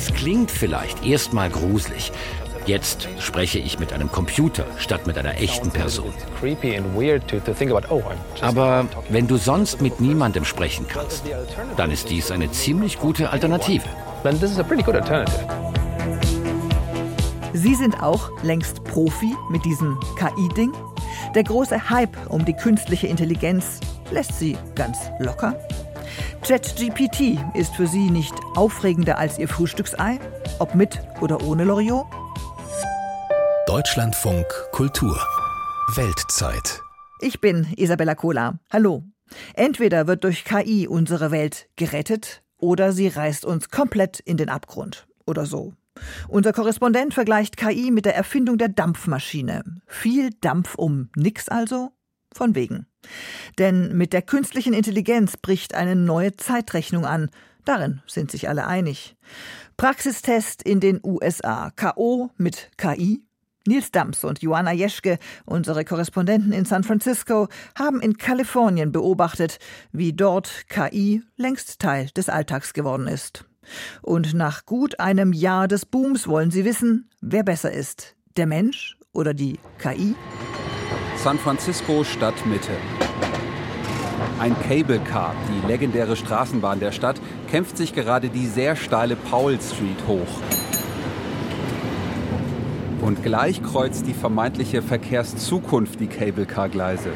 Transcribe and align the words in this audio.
Das 0.00 0.14
klingt 0.14 0.50
vielleicht 0.50 1.04
erstmal 1.04 1.50
gruselig. 1.50 2.10
Jetzt 2.64 3.06
spreche 3.18 3.58
ich 3.58 3.78
mit 3.78 3.92
einem 3.92 4.10
Computer 4.10 4.64
statt 4.78 5.06
mit 5.06 5.18
einer 5.18 5.36
echten 5.36 5.70
Person. 5.70 6.14
Oh, 7.90 8.02
Aber 8.40 8.86
wenn 9.10 9.28
du 9.28 9.36
sonst 9.36 9.82
mit 9.82 10.00
niemandem 10.00 10.46
sprechen 10.46 10.86
kannst, 10.88 11.24
dann 11.76 11.90
ist 11.90 12.08
dies 12.08 12.30
eine 12.30 12.50
ziemlich 12.50 12.98
gute 12.98 13.28
Alternative. 13.28 13.84
Sie 17.52 17.74
sind 17.74 18.02
auch 18.02 18.30
längst 18.42 18.82
Profi 18.84 19.34
mit 19.50 19.66
diesem 19.66 20.00
KI-Ding. 20.18 20.72
Der 21.34 21.44
große 21.44 21.90
Hype 21.90 22.16
um 22.30 22.46
die 22.46 22.54
künstliche 22.54 23.06
Intelligenz 23.06 23.80
lässt 24.10 24.38
sie 24.38 24.56
ganz 24.74 24.96
locker. 25.18 25.54
ChatGPT 26.42 27.38
ist 27.54 27.74
für 27.76 27.86
sie 27.86 28.10
nicht 28.10 28.34
aufregender 28.56 29.18
als 29.18 29.38
ihr 29.38 29.46
Frühstücksei, 29.46 30.18
ob 30.58 30.74
mit 30.74 30.98
oder 31.20 31.42
ohne 31.44 31.64
Loriot. 31.64 32.06
Deutschlandfunk 33.66 34.46
Kultur 34.72 35.20
Weltzeit. 35.94 36.80
Ich 37.20 37.40
bin 37.40 37.66
Isabella 37.76 38.14
Kola. 38.14 38.58
Hallo. 38.72 39.04
Entweder 39.54 40.06
wird 40.06 40.24
durch 40.24 40.44
KI 40.44 40.88
unsere 40.88 41.30
Welt 41.30 41.68
gerettet 41.76 42.42
oder 42.56 42.92
sie 42.92 43.08
reißt 43.08 43.44
uns 43.44 43.68
komplett 43.68 44.18
in 44.18 44.38
den 44.38 44.48
Abgrund. 44.48 45.06
Oder 45.26 45.44
so. 45.44 45.74
Unser 46.26 46.52
Korrespondent 46.52 47.12
vergleicht 47.12 47.58
KI 47.58 47.90
mit 47.90 48.06
der 48.06 48.16
Erfindung 48.16 48.56
der 48.56 48.68
Dampfmaschine. 48.68 49.62
Viel 49.86 50.30
Dampf 50.40 50.74
um 50.74 51.10
nix 51.14 51.48
also? 51.48 51.92
Von 52.32 52.54
wegen. 52.54 52.86
Denn 53.58 53.96
mit 53.96 54.12
der 54.12 54.22
künstlichen 54.22 54.72
Intelligenz 54.72 55.36
bricht 55.36 55.74
eine 55.74 55.96
neue 55.96 56.36
Zeitrechnung 56.36 57.04
an. 57.04 57.30
Darin 57.64 58.02
sind 58.06 58.30
sich 58.30 58.48
alle 58.48 58.66
einig. 58.66 59.16
Praxistest 59.76 60.62
in 60.62 60.80
den 60.80 61.00
USA. 61.02 61.70
KO 61.76 62.30
mit 62.36 62.70
KI. 62.76 63.22
Nils 63.66 63.90
Dams 63.92 64.24
und 64.24 64.40
Joanna 64.42 64.72
Jeschke, 64.72 65.18
unsere 65.44 65.84
Korrespondenten 65.84 66.52
in 66.52 66.64
San 66.64 66.82
Francisco, 66.82 67.48
haben 67.78 68.00
in 68.00 68.16
Kalifornien 68.16 68.90
beobachtet, 68.90 69.58
wie 69.92 70.14
dort 70.14 70.64
KI 70.68 71.22
längst 71.36 71.78
Teil 71.78 72.08
des 72.16 72.30
Alltags 72.30 72.72
geworden 72.72 73.06
ist. 73.06 73.44
Und 74.02 74.34
nach 74.34 74.64
gut 74.64 74.98
einem 74.98 75.32
Jahr 75.32 75.68
des 75.68 75.84
Booms 75.84 76.26
wollen 76.26 76.50
sie 76.50 76.64
wissen, 76.64 77.10
wer 77.20 77.42
besser 77.42 77.70
ist, 77.70 78.16
der 78.36 78.46
Mensch 78.46 78.96
oder 79.12 79.34
die 79.34 79.58
KI? 79.78 80.14
San 81.22 81.38
Francisco 81.38 82.02
Stadtmitte. 82.02 82.72
Ein 84.38 84.56
Cable 84.66 85.00
Car, 85.00 85.34
die 85.50 85.66
legendäre 85.66 86.16
Straßenbahn 86.16 86.80
der 86.80 86.92
Stadt, 86.92 87.20
kämpft 87.50 87.76
sich 87.76 87.92
gerade 87.92 88.30
die 88.30 88.46
sehr 88.46 88.74
steile 88.74 89.16
Powell 89.16 89.60
Street 89.60 89.98
hoch. 90.08 90.40
Und 93.02 93.22
gleich 93.22 93.62
kreuzt 93.62 94.06
die 94.06 94.14
vermeintliche 94.14 94.80
Verkehrszukunft 94.80 96.00
die 96.00 96.06
Cable 96.06 96.46
Car 96.46 96.70
Gleise. 96.70 97.10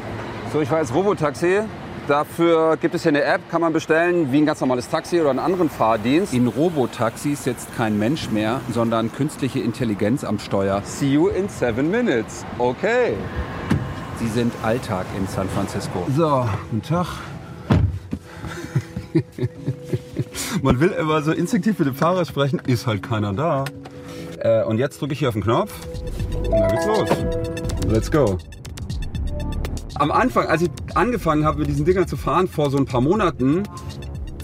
So, 0.53 0.61
ich 0.61 0.69
war 0.69 0.81
jetzt 0.81 0.93
Robotaxi. 0.93 1.61
Dafür 2.07 2.77
gibt 2.77 2.93
es 2.93 3.01
hier 3.01 3.09
eine 3.09 3.23
App, 3.23 3.41
kann 3.49 3.61
man 3.61 3.73
bestellen, 3.73 4.31
wie 4.31 4.37
ein 4.37 4.45
ganz 4.45 4.61
normales 4.61 4.87
Taxi 4.87 5.19
oder 5.19 5.31
einen 5.31 5.39
anderen 5.39 5.71
Fahrdienst. 5.71 6.31
In 6.31 6.45
Robotaxis 6.45 7.43
sitzt 7.43 7.75
kein 7.75 7.97
Mensch 7.97 8.29
mehr, 8.29 8.61
sondern 8.71 9.11
künstliche 9.11 9.61
Intelligenz 9.61 10.23
am 10.23 10.37
Steuer. 10.37 10.83
See 10.85 11.13
you 11.13 11.29
in 11.29 11.49
seven 11.49 11.89
minutes. 11.89 12.45
Okay. 12.59 13.15
Sie 14.25 14.31
sind 14.31 14.53
Alltag 14.63 15.05
in 15.15 15.27
San 15.27 15.47
Francisco. 15.47 16.07
So, 16.15 16.49
guten 16.71 16.81
Tag. 16.81 17.05
Man 20.63 20.79
will 20.79 20.89
immer 20.89 21.21
so 21.21 21.31
instinktiv 21.31 21.77
mit 21.77 21.87
dem 21.87 21.93
Fahrer 21.95 22.25
sprechen, 22.25 22.59
ist 22.65 22.87
halt 22.87 23.03
keiner 23.03 23.33
da. 23.33 23.65
Äh, 24.39 24.63
und 24.63 24.79
jetzt 24.79 24.99
drücke 24.99 25.13
ich 25.13 25.19
hier 25.19 25.27
auf 25.27 25.35
den 25.35 25.43
Knopf 25.43 25.71
und 26.37 26.51
dann 26.51 26.69
geht's 26.69 26.87
los. 26.87 27.09
Let's 27.87 28.09
go. 28.09 28.39
Am 29.93 30.09
Anfang, 30.09 30.47
als 30.47 30.63
ich 30.63 30.71
angefangen 30.95 31.45
habe, 31.45 31.59
mit 31.59 31.67
diesen 31.67 31.85
Dingern 31.85 32.07
zu 32.07 32.17
fahren, 32.17 32.47
vor 32.47 32.71
so 32.71 32.77
ein 32.77 32.85
paar 32.85 33.01
Monaten, 33.01 33.61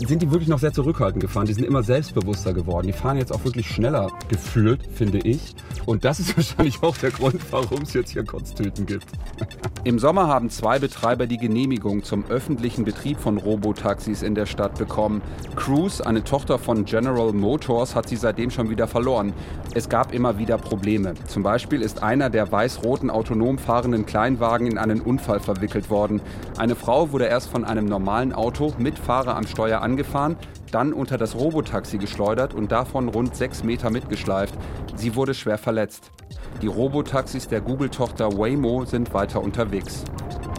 sind 0.06 0.22
die 0.22 0.30
wirklich 0.32 0.48
noch 0.50 0.60
sehr 0.60 0.74
zurückhaltend 0.74 1.22
gefahren. 1.22 1.48
Die 1.48 1.54
sind 1.54 1.66
immer 1.66 1.82
selbstbewusster 1.82 2.54
geworden. 2.54 2.86
Die 2.86 2.94
fahren 2.94 3.18
jetzt 3.18 3.34
auch 3.34 3.44
wirklich 3.46 3.68
schneller 3.68 4.12
gefühlt, 4.30 4.82
finde 4.94 5.18
ich. 5.20 5.56
Und 5.86 6.06
das 6.06 6.20
ist 6.20 6.36
wahrscheinlich 6.38 6.82
auch 6.84 6.98
der 6.98 7.12
Grund, 7.12 7.40
warum 7.52 7.82
es 7.84 7.94
jetzt 7.94 8.12
hier 8.12 8.24
Kotztüten 8.24 8.86
gibt. 8.86 9.08
Im 9.84 10.00
Sommer 10.00 10.28
haben 10.28 10.50
zwei 10.50 10.80
Betreiber 10.80 11.28
die 11.28 11.38
Genehmigung 11.38 12.04
zum 12.04 12.26
öffentlichen 12.30 12.86
Betrieb 12.86 13.20
von 13.20 13.38
Robotaxis 13.38 14.22
in 14.22 14.36
der 14.36 14.46
Stadt 14.46 14.78
bekommen. 14.78 15.22
Cruise, 15.56 16.06
eine 16.06 16.24
Tochter 16.24 16.60
von 16.60 16.86
General 16.86 17.34
Motors, 17.34 17.96
hat 17.96 18.08
sie 18.08 18.16
seitdem 18.16 18.52
schon 18.52 18.70
wieder 18.70 18.88
verloren. 18.88 19.34
Es 19.74 19.90
gab 19.90 20.14
immer 20.14 20.38
wieder 20.38 20.58
Probleme. 20.58 21.14
Zum 21.28 21.44
Beispiel 21.44 21.82
ist 21.82 22.04
einer 22.04 22.30
der 22.30 22.52
weiß-roten 22.52 23.10
autonom 23.10 23.58
fahrenden 23.58 24.06
Kleinwagen 24.06 24.68
in 24.68 24.78
einen 24.78 25.02
Unfall 25.02 25.40
verwickelt 25.40 25.90
worden. 25.90 26.22
Eine 26.58 26.76
Frau 26.76 27.12
wurde 27.12 27.26
erst 27.26 27.50
von 27.50 27.66
einem 27.66 27.86
normalen 27.86 28.34
Auto 28.34 28.74
mit 28.78 29.00
Fahrer 29.00 29.36
am 29.36 29.48
Steuer 29.48 29.82
angefahren, 29.82 30.36
dann 30.72 30.94
unter 30.94 31.18
das 31.18 31.36
Robotaxi 31.36 31.98
geschleudert 31.98 32.54
und 32.54 32.72
davon 32.72 33.10
rund 33.10 33.36
sechs 33.36 33.64
Meter 33.64 33.90
mitgeschleift. 33.90 34.56
Sie 34.96 35.16
wurde 35.16 35.34
schwer 35.34 35.58
verletzt. 35.58 36.12
Die 36.62 36.68
Robotaxis 36.68 37.48
der 37.48 37.62
Google-Tochter 37.62 38.38
Waymo 38.38 38.86
sind 38.86 39.14
weiter 39.14 39.42
unterwegs. 39.42 40.04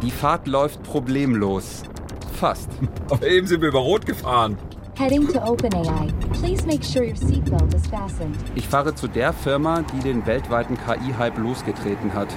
Die 0.03 0.11
Fahrt 0.11 0.47
läuft 0.47 0.83
problemlos. 0.83 1.83
Fast. 2.35 2.71
Aber 3.11 3.27
eben 3.27 3.47
sind 3.47 3.61
wir 3.61 3.69
über 3.69 3.81
Rot 3.81 4.05
gefahren. 4.07 4.57
Heading 4.99 5.27
to 5.27 5.39
OpenAI. 5.41 6.13
Please 6.33 6.67
make 6.67 6.85
sure 6.85 7.05
your 7.05 7.17
seatbelt 7.17 7.73
is 7.75 7.87
fastened. 7.87 8.37
Ich 8.55 8.69
fahre 8.69 8.95
zu 8.95 9.09
der 9.09 9.33
Firma, 9.33 9.83
die 9.83 10.01
den 10.01 10.27
weltweiten 10.27 10.77
KI-Hype 10.77 11.39
losgetreten 11.39 12.13
hat. 12.13 12.29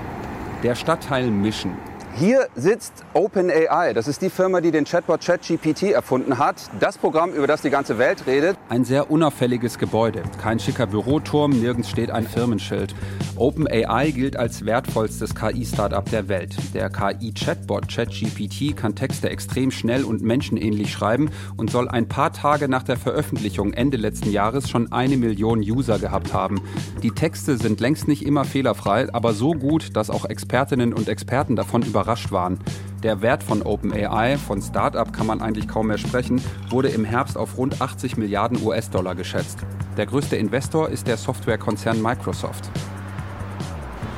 Der 0.63 0.73
Stadtteil 0.73 1.29
Mission. 1.29 1.73
Hier 2.17 2.47
sitzt 2.55 3.03
OpenAI. 3.13 3.91
Das 3.93 4.07
ist 4.07 4.21
die 4.21 4.29
Firma, 4.29 4.61
die 4.61 4.71
den 4.71 4.85
Chatbot 4.85 5.19
ChatGPT 5.19 5.91
erfunden 5.91 6.37
hat. 6.37 6.55
Das 6.79 6.97
Programm, 6.97 7.33
über 7.33 7.45
das 7.45 7.61
die 7.61 7.69
ganze 7.69 7.97
Welt 7.97 8.25
redet. 8.25 8.55
Ein 8.69 8.85
sehr 8.85 9.11
unauffälliges 9.11 9.77
Gebäude. 9.77 10.23
Kein 10.41 10.57
schicker 10.57 10.87
Büroturm, 10.87 11.51
nirgends 11.51 11.89
steht 11.89 12.11
ein 12.11 12.25
Firmenschild. 12.25 12.95
OpenAI 13.35 14.11
gilt 14.11 14.37
als 14.37 14.65
wertvollstes 14.65 15.35
KI-Startup 15.35 16.09
der 16.09 16.29
Welt. 16.29 16.55
Der 16.73 16.89
KI-Chatbot 16.89 17.89
ChatGPT 17.89 18.77
kann 18.77 18.95
Texte 18.95 19.29
extrem 19.29 19.69
schnell 19.69 20.05
und 20.05 20.21
menschenähnlich 20.21 20.93
schreiben 20.93 21.29
und 21.57 21.69
soll 21.69 21.89
ein 21.89 22.07
paar 22.07 22.31
Tage 22.31 22.69
nach 22.69 22.83
der 22.83 22.95
Veröffentlichung 22.95 23.73
Ende 23.73 23.97
letzten 23.97 24.31
Jahres 24.31 24.69
schon 24.69 24.89
eine 24.93 25.17
Million 25.17 25.59
User 25.59 25.99
gehabt 25.99 26.33
haben. 26.33 26.61
Die 27.03 27.11
Texte 27.11 27.57
sind 27.57 27.81
längst 27.81 28.07
nicht 28.07 28.25
immer 28.25 28.45
fehlerfrei, 28.45 29.13
aber 29.13 29.33
so 29.33 29.51
gut, 29.51 29.97
dass 29.97 30.09
auch 30.09 30.23
Expertinnen 30.23 30.93
und 30.93 31.09
Experten 31.09 31.57
davon 31.57 31.81
überrascht 31.81 32.04
waren. 32.31 32.59
Der 33.03 33.21
Wert 33.21 33.43
von 33.43 33.61
OpenAI, 33.61 34.37
von 34.37 34.61
Startup 34.61 35.11
kann 35.11 35.27
man 35.27 35.41
eigentlich 35.41 35.67
kaum 35.67 35.87
mehr 35.87 35.97
sprechen, 35.97 36.41
wurde 36.69 36.89
im 36.89 37.05
Herbst 37.05 37.37
auf 37.37 37.57
rund 37.57 37.81
80 37.81 38.17
Milliarden 38.17 38.63
US-Dollar 38.63 39.15
geschätzt. 39.15 39.59
Der 39.97 40.05
größte 40.05 40.35
Investor 40.35 40.89
ist 40.89 41.07
der 41.07 41.17
Softwarekonzern 41.17 42.01
Microsoft. 42.01 42.69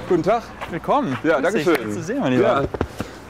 Guten 0.07 0.23
Tag. 0.23 0.43
Willkommen. 0.69 1.17
Ja, 1.23 1.39
Grüß 1.39 1.43
danke 1.43 1.59
schön. 1.61 1.85
Gut 1.85 1.93
zu 1.93 2.03
sehen, 2.03 2.19
mein 2.21 2.33
Lieber. 2.33 2.61
Ja. 2.61 2.67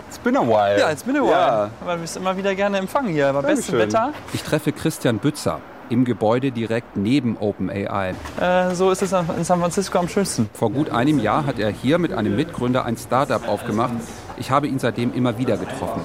It's 0.08 0.20
been 0.20 0.38
a 0.38 0.42
while. 0.42 0.80
Ja, 0.80 0.92
it's 0.92 1.04
been 1.04 1.18
a 1.18 1.22
while. 1.22 1.32
Ja. 1.32 1.70
Aber 1.82 1.96
du 1.96 2.02
bist 2.02 2.16
immer 2.18 2.38
wieder 2.38 2.54
gerne 2.56 2.78
empfangen 2.78 3.10
hier. 3.10 3.34
Bestes 3.34 3.68
Dankeschön. 3.68 3.80
Wetter. 3.80 4.14
Ich 4.34 4.44
treffe 4.44 4.72
Christian 4.72 5.20
Bützer 5.20 5.60
im 5.90 6.06
Gebäude 6.06 6.52
direkt 6.52 6.98
neben 6.98 7.38
OpenAI. 7.38 8.14
Äh, 8.40 8.76
so 8.76 8.92
ist 8.92 9.02
es 9.02 9.12
in 9.12 9.44
San 9.44 9.60
Francisco 9.60 9.98
am 10.00 10.08
schönsten. 10.08 10.50
Vor 10.54 10.72
gut 10.72 10.90
einem 10.90 11.20
Jahr 11.20 11.46
hat 11.46 11.60
er 11.60 11.70
hier 11.70 11.98
mit 11.98 12.14
einem 12.14 12.36
Mitgründer 12.36 12.86
ein 12.86 12.98
Startup 12.98 13.48
aufgemacht. 13.48 13.94
Ich 14.40 14.52
habe 14.52 14.68
ihn 14.68 14.78
seitdem 14.78 15.14
immer 15.14 15.38
wieder 15.38 15.58
getroffen. 15.58 16.02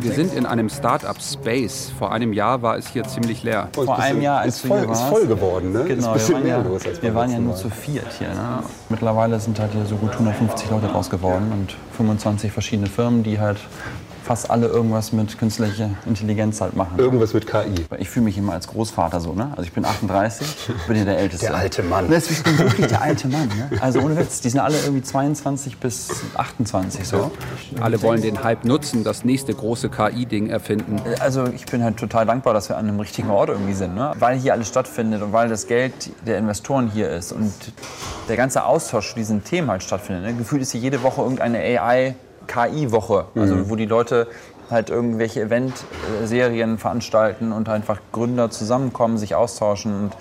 Wir 0.00 0.12
sind 0.12 0.34
in 0.34 0.46
einem 0.46 0.68
Startup 0.68 1.16
Space. 1.20 1.92
Vor 1.96 2.12
einem 2.12 2.32
Jahr 2.32 2.62
war 2.62 2.76
es 2.76 2.88
hier 2.88 3.04
ziemlich 3.04 3.44
leer. 3.44 3.68
Vor 3.72 3.98
einem 3.98 4.20
Jahr, 4.20 4.40
als 4.40 4.56
ist 4.56 4.66
voll, 4.66 4.80
hier 4.80 4.90
ist 4.90 5.02
voll 5.02 5.26
geworden, 5.26 5.72
ne? 5.72 5.84
Genau, 5.84 6.14
ist 6.14 6.28
ein 6.28 6.28
wir 6.28 6.34
waren, 6.34 6.42
mehr 6.42 6.56
ja, 6.56 6.62
los 6.62 6.86
als 6.86 7.02
wir 7.02 7.14
waren 7.14 7.30
ja 7.30 7.38
nur 7.38 7.54
zu 7.54 7.70
viert 7.70 8.12
hier. 8.18 8.28
Ne? 8.28 8.62
Mittlerweile 8.88 9.38
sind 9.38 9.58
halt 9.60 9.72
hier 9.72 9.86
so 9.86 9.96
gut 9.96 10.12
150 10.12 10.70
Leute 10.70 10.88
draus 10.88 11.08
geworden 11.08 11.52
und 11.52 11.76
25 11.96 12.50
verschiedene 12.50 12.88
Firmen, 12.88 13.22
die 13.22 13.38
halt 13.38 13.58
fast 14.24 14.50
alle 14.50 14.66
irgendwas 14.66 15.12
mit 15.12 15.38
künstlicher 15.38 15.90
Intelligenz 16.06 16.60
halt 16.60 16.74
machen. 16.74 16.98
Irgendwas 16.98 17.34
mit 17.34 17.46
KI. 17.46 17.86
Ich 17.98 18.08
fühle 18.08 18.24
mich 18.24 18.38
immer 18.38 18.54
als 18.54 18.66
Großvater 18.68 19.20
so, 19.20 19.34
ne? 19.34 19.50
Also 19.50 19.62
ich 19.62 19.72
bin 19.72 19.84
38, 19.84 20.46
bin 20.86 20.96
hier 20.96 21.04
der 21.04 21.18
Älteste. 21.18 21.46
Der 21.46 21.56
alte 21.56 21.82
Mann. 21.82 22.10
Das, 22.10 22.30
ich 22.30 22.42
bin 22.42 22.58
wirklich 22.58 22.86
der 22.86 23.02
alte 23.02 23.28
Mann, 23.28 23.48
ne? 23.48 23.70
Also 23.80 24.00
ohne 24.00 24.16
Witz, 24.16 24.40
die 24.40 24.48
sind 24.48 24.60
alle 24.60 24.80
irgendwie 24.80 25.02
22 25.02 25.76
bis 25.76 26.08
28 26.34 27.06
so. 27.06 27.30
Alle 27.80 28.00
wollen 28.02 28.22
den 28.22 28.42
Hype 28.42 28.64
nutzen, 28.64 29.04
das 29.04 29.24
nächste 29.24 29.52
große 29.52 29.90
KI-Ding 29.90 30.48
erfinden. 30.48 31.00
Also 31.20 31.46
ich 31.48 31.66
bin 31.66 31.84
halt 31.84 31.98
total 31.98 32.24
dankbar, 32.24 32.54
dass 32.54 32.68
wir 32.70 32.78
an 32.78 32.88
einem 32.88 33.00
richtigen 33.00 33.30
Ort 33.30 33.50
irgendwie 33.50 33.74
sind, 33.74 33.94
ne? 33.94 34.12
Weil 34.18 34.38
hier 34.38 34.54
alles 34.54 34.68
stattfindet 34.68 35.22
und 35.22 35.32
weil 35.32 35.48
das 35.48 35.66
Geld 35.66 35.92
der 36.26 36.38
Investoren 36.38 36.90
hier 36.90 37.10
ist 37.10 37.32
und 37.32 37.52
der 38.28 38.36
ganze 38.36 38.64
Austausch 38.64 39.10
zu 39.10 39.16
diesen 39.16 39.44
Themen 39.44 39.70
halt 39.70 39.82
stattfindet. 39.82 40.24
Ne? 40.24 40.34
Gefühlt 40.34 40.62
ist 40.62 40.72
hier 40.72 40.80
jede 40.80 41.02
Woche 41.02 41.20
irgendeine 41.20 41.62
AI-KI-Woche, 42.48 43.26
also 43.34 43.70
wo 43.70 43.76
die 43.76 43.86
Leute 43.86 44.26
halt 44.70 44.90
irgendwelche 44.90 45.42
Event-Serien 45.42 46.78
veranstalten 46.78 47.52
und 47.52 47.68
einfach 47.68 48.00
Gründer 48.12 48.50
zusammenkommen, 48.50 49.18
sich 49.18 49.34
austauschen 49.34 49.94
und 49.94 50.12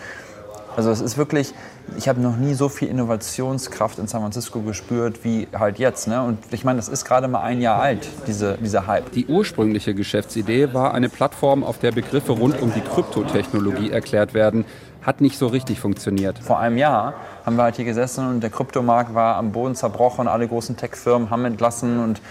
Also 0.75 0.89
es 0.89 1.01
ist 1.01 1.17
wirklich, 1.17 1.53
ich 1.97 2.07
habe 2.07 2.19
noch 2.19 2.35
nie 2.35 2.55
so 2.55 2.67
viel 2.67 2.87
Innovationskraft 2.87 3.99
in 3.99 4.07
San 4.07 4.21
Francisco 4.21 4.61
gespürt 4.61 5.23
wie 5.23 5.47
halt 5.53 5.77
jetzt. 5.77 6.07
Ne? 6.07 6.21
Und 6.23 6.39
ich 6.51 6.63
meine, 6.63 6.77
das 6.77 6.89
ist 6.89 7.05
gerade 7.05 7.27
mal 7.27 7.41
ein 7.41 7.61
Jahr 7.61 7.79
alt, 7.79 8.07
diese, 8.25 8.57
dieser 8.57 8.87
Hype. 8.87 9.11
Die 9.11 9.27
ursprüngliche 9.27 9.93
Geschäftsidee 9.93 10.73
war 10.73 10.93
eine 10.93 11.09
Plattform, 11.09 11.63
auf 11.63 11.77
der 11.77 11.91
Begriffe 11.91 12.31
rund 12.31 12.59
um 12.59 12.73
die 12.73 12.81
Kryptotechnologie 12.81 13.91
erklärt 13.91 14.33
werden. 14.33 14.65
Hat 15.03 15.21
nicht 15.21 15.37
so 15.37 15.47
richtig 15.47 15.79
funktioniert. 15.79 16.39
Vor 16.39 16.59
einem 16.59 16.77
Jahr 16.77 17.13
haben 17.45 17.55
wir 17.57 17.63
halt 17.63 17.75
hier 17.75 17.85
gesessen 17.85 18.27
und 18.27 18.41
der 18.41 18.49
Kryptomarkt 18.49 19.13
war 19.13 19.35
am 19.35 19.51
Boden 19.51 19.75
zerbrochen. 19.75 20.27
Alle 20.27 20.47
großen 20.47 20.77
Tech-Firmen 20.77 21.29
haben 21.29 21.45
entlassen 21.45 21.99
und 21.99 22.21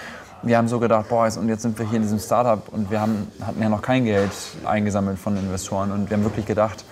wir 0.43 0.59
haben 0.59 0.69
so 0.69 0.81
gedacht, 0.81 1.09
boah, 1.09 1.29
und 1.39 1.49
jetzt 1.49 1.63
sind 1.63 1.79
wir 1.79 1.87
hier 1.89 1.97
in 1.97 2.03
diesem 2.03 2.19
Startup 2.19 2.63
und 2.73 2.91
wir 2.91 3.01
haben, 3.01 3.31
hatten 3.47 3.63
ja 3.63 3.69
noch 3.69 3.83
kein 3.83 4.05
Geld 4.05 4.33
eingesammelt 4.65 5.19
von 5.19 5.37
Investoren 5.37 5.93
und 5.93 6.11
wir 6.11 6.17
haben 6.17 6.25
wirklich 6.25 6.47
gedacht, 6.47 6.85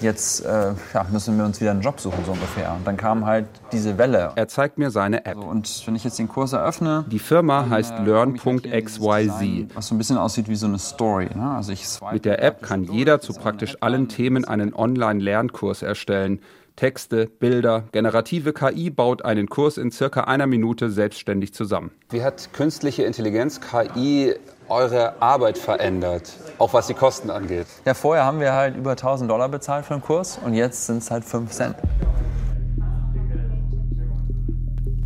jetzt 0.00 0.44
äh, 0.44 0.72
ja, 0.94 1.06
müssen 1.10 1.36
wir 1.38 1.44
uns 1.44 1.60
wieder 1.60 1.70
einen 1.70 1.80
Job 1.80 2.00
suchen, 2.00 2.24
so 2.24 2.32
ungefähr. 2.32 2.72
Und 2.72 2.86
dann 2.86 2.96
kam 2.96 3.26
halt 3.26 3.46
diese 3.72 3.98
Welle. 3.98 4.32
Er 4.34 4.48
zeigt 4.48 4.78
mir 4.78 4.90
seine 4.90 5.24
App. 5.26 5.36
So, 5.36 5.42
und 5.42 5.82
wenn 5.86 5.96
ich 5.96 6.04
jetzt 6.04 6.18
den 6.18 6.28
Kurs 6.28 6.52
eröffne. 6.52 7.04
Die 7.10 7.18
Firma 7.18 7.62
dann, 7.62 7.70
heißt 7.70 7.92
äh, 7.92 8.02
learn.xyz. 8.02 9.74
Was 9.74 9.88
so 9.88 9.94
ein 9.94 9.98
bisschen 9.98 10.18
aussieht 10.18 10.48
wie 10.48 10.56
so 10.56 10.66
eine 10.66 10.78
Story. 10.78 11.28
Ne? 11.34 11.50
Also 11.50 11.72
ich 11.72 11.84
Mit 12.12 12.24
der 12.24 12.42
App 12.42 12.62
kann 12.62 12.84
jeder 12.84 13.20
zu 13.20 13.32
praktisch 13.32 13.76
allen 13.80 14.08
Themen 14.08 14.44
einen 14.44 14.74
Online-Lernkurs 14.74 15.82
erstellen. 15.82 16.40
Texte, 16.76 17.26
Bilder, 17.26 17.84
generative 17.92 18.52
KI 18.52 18.90
baut 18.90 19.24
einen 19.24 19.48
Kurs 19.48 19.78
in 19.78 19.90
circa 19.90 20.24
einer 20.24 20.46
Minute 20.46 20.90
selbstständig 20.90 21.54
zusammen. 21.54 21.90
Wie 22.10 22.22
hat 22.22 22.52
künstliche 22.52 23.04
Intelligenz, 23.04 23.62
KI, 23.62 24.34
eure 24.68 25.20
Arbeit 25.20 25.58
verändert? 25.58 26.32
Auch 26.58 26.72
was 26.72 26.86
die 26.86 26.94
Kosten 26.94 27.30
angeht? 27.30 27.66
Ja, 27.84 27.94
vorher 27.94 28.24
haben 28.24 28.40
wir 28.40 28.52
halt 28.52 28.76
über 28.76 28.92
1000 28.92 29.30
Dollar 29.30 29.48
bezahlt 29.48 29.84
für 29.86 29.94
den 29.94 30.02
Kurs 30.02 30.38
und 30.44 30.54
jetzt 30.54 30.86
sind 30.86 30.98
es 30.98 31.10
halt 31.10 31.24
5 31.24 31.50
Cent. 31.50 31.76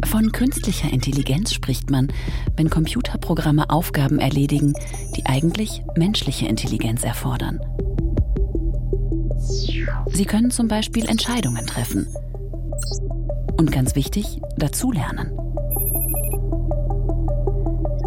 Von 0.07 0.33
künstlicher 0.33 0.93
Intelligenz 0.93 1.53
spricht 1.53 1.91
man, 1.91 2.12
wenn 2.57 2.69
Computerprogramme 2.69 3.71
Aufgaben 3.71 4.19
erledigen, 4.19 4.75
die 5.17 5.25
eigentlich 5.27 5.85
menschliche 5.97 6.47
Intelligenz 6.47 7.05
erfordern. 7.05 7.61
Sie 10.09 10.25
können 10.25 10.51
zum 10.51 10.69
Beispiel 10.69 11.09
Entscheidungen 11.09 11.67
treffen. 11.67 12.07
Und 13.57 13.71
ganz 13.73 13.95
wichtig, 13.95 14.41
dazulernen. 14.57 15.40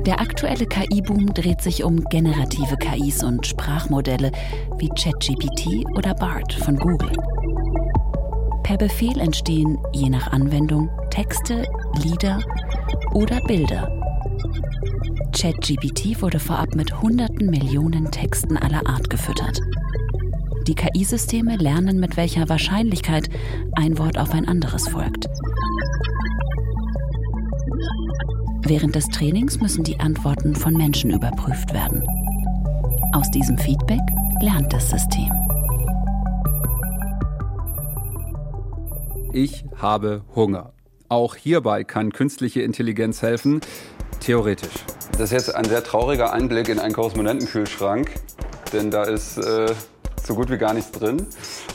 Der 0.05 0.19
aktuelle 0.19 0.65
KI-Boom 0.65 1.33
dreht 1.33 1.61
sich 1.61 1.81
um 1.85 2.03
generative 2.09 2.75
KIs 2.75 3.23
und 3.23 3.47
Sprachmodelle 3.47 4.33
wie 4.77 4.89
ChatGPT 4.89 5.85
oder 5.95 6.13
BART 6.13 6.51
von 6.51 6.75
Google. 6.75 7.13
Per 8.63 8.77
Befehl 8.77 9.17
entstehen, 9.17 9.77
je 9.93 10.09
nach 10.09 10.33
Anwendung, 10.33 10.89
Texte, 11.09 11.65
Lieder 12.03 12.39
oder 13.13 13.39
Bilder. 13.47 13.89
ChatGPT 15.31 16.21
wurde 16.21 16.39
vorab 16.39 16.75
mit 16.75 17.01
hunderten 17.01 17.49
Millionen 17.49 18.11
Texten 18.11 18.57
aller 18.57 18.85
Art 18.85 19.09
gefüttert. 19.09 19.61
Die 20.67 20.75
KI-Systeme 20.75 21.55
lernen, 21.55 22.01
mit 22.01 22.17
welcher 22.17 22.49
Wahrscheinlichkeit 22.49 23.29
ein 23.75 23.97
Wort 23.97 24.17
auf 24.17 24.33
ein 24.33 24.49
anderes 24.49 24.89
folgt. 24.89 25.29
Während 28.65 28.95
des 28.95 29.09
Trainings 29.09 29.59
müssen 29.59 29.83
die 29.83 29.99
Antworten 29.99 30.55
von 30.55 30.73
Menschen 30.73 31.11
überprüft 31.11 31.73
werden. 31.73 32.01
Aus 33.11 33.29
diesem 33.29 33.57
Feedback 33.57 33.99
lernt 34.41 34.71
das 34.71 34.89
System. 34.89 35.31
Ich 39.33 39.65
habe 39.75 40.23
Hunger. 40.33 40.71
Auch 41.09 41.35
hierbei 41.35 41.83
kann 41.83 42.13
künstliche 42.13 42.61
Intelligenz 42.61 43.21
helfen. 43.21 43.59
Theoretisch. 44.21 44.85
Das 45.11 45.23
ist 45.23 45.31
jetzt 45.31 45.55
ein 45.55 45.65
sehr 45.65 45.83
trauriger 45.83 46.31
Einblick 46.31 46.69
in 46.69 46.79
einen 46.79 46.93
Korrespondentenkühlschrank, 46.93 48.11
denn 48.71 48.89
da 48.89 49.03
ist 49.03 49.39
äh, 49.39 49.73
so 50.25 50.35
gut 50.35 50.49
wie 50.49 50.57
gar 50.57 50.73
nichts 50.73 50.91
drin. 50.91 51.27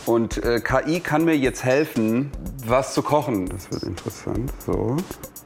Und 0.07 0.43
äh, 0.45 0.61
KI 0.61 1.01
kann 1.01 1.25
mir 1.25 1.37
jetzt 1.37 1.65
helfen, 1.65 2.31
was 2.65 2.95
zu 2.95 3.03
kochen. 3.03 3.49
Das 3.49 3.71
wird 3.71 3.83
interessant. 3.83 4.53
So, 4.65 4.97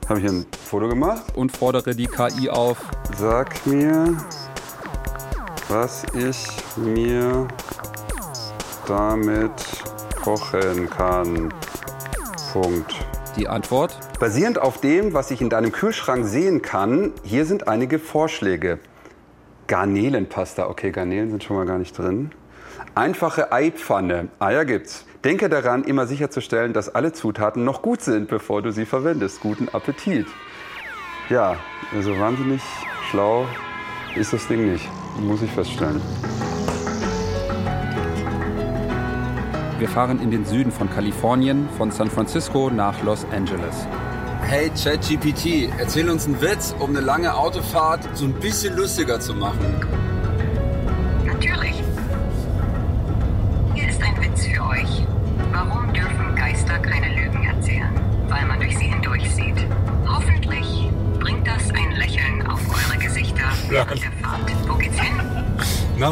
habe 0.08 0.20
ich 0.20 0.26
ein 0.26 0.46
Foto 0.64 0.88
gemacht. 0.88 1.25
Und 1.34 1.56
fordere 1.56 1.94
die 1.94 2.06
KI 2.06 2.49
auf. 2.49 2.78
Sag 3.19 3.66
mir, 3.66 4.16
was 5.69 6.04
ich 6.14 6.46
mir 6.76 7.49
damit 8.87 9.52
kochen 10.22 10.88
kann. 10.90 11.52
Punkt. 12.52 12.94
Die 13.37 13.48
Antwort? 13.48 13.98
Basierend 14.20 14.60
auf 14.60 14.81
dem, 14.81 15.14
was 15.14 15.31
ich 15.31 15.40
in 15.40 15.48
deinem 15.48 15.72
Kühlschrank 15.72 16.26
sehen 16.26 16.60
kann, 16.60 17.12
hier 17.25 17.46
sind 17.46 17.66
einige 17.66 17.98
Vorschläge. 17.98 18.78
Garnelenpasta, 19.69 20.69
okay, 20.69 20.90
Garnelen 20.90 21.31
sind 21.31 21.43
schon 21.43 21.56
mal 21.56 21.64
gar 21.64 21.78
nicht 21.78 21.96
drin. 21.96 22.31
Einfache 22.94 23.53
Eipfanne, 23.53 24.29
Eier 24.39 24.67
gibt's. 24.67 25.06
Denke 25.25 25.49
daran, 25.49 25.83
immer 25.85 26.06
sicherzustellen, 26.06 26.75
dass 26.75 26.94
alle 26.94 27.15
Zutaten 27.15 27.65
noch 27.65 27.81
gut 27.81 28.03
sind, 28.03 28.29
bevor 28.29 28.61
du 28.61 28.71
sie 28.71 28.85
verwendest. 28.85 29.41
Guten 29.41 29.71
Appetit. 29.71 30.27
Ja, 31.31 31.56
also 31.94 32.19
wahnsinnig 32.19 32.61
schlau 33.09 33.47
ist 34.15 34.35
das 34.35 34.47
Ding 34.47 34.71
nicht, 34.71 34.87
muss 35.19 35.41
ich 35.41 35.50
feststellen. 35.50 36.03
Wir 39.79 39.89
fahren 39.89 40.21
in 40.21 40.31
den 40.31 40.44
Süden 40.44 40.71
von 40.71 40.91
Kalifornien, 40.91 41.71
von 41.79 41.91
San 41.91 42.11
Francisco 42.11 42.69
nach 42.69 43.03
Los 43.03 43.25
Angeles. 43.33 43.87
Hey 44.43 44.71
ChatGPT, 44.71 45.73
erzähl 45.79 46.11
uns 46.11 46.27
einen 46.27 46.43
Witz, 46.43 46.75
um 46.79 46.91
eine 46.91 47.00
lange 47.00 47.35
Autofahrt 47.35 48.06
so 48.12 48.27
ein 48.27 48.35
bisschen 48.35 48.77
lustiger 48.77 49.19
zu 49.19 49.33
machen. 49.33 49.81
Natürlich. 51.25 51.71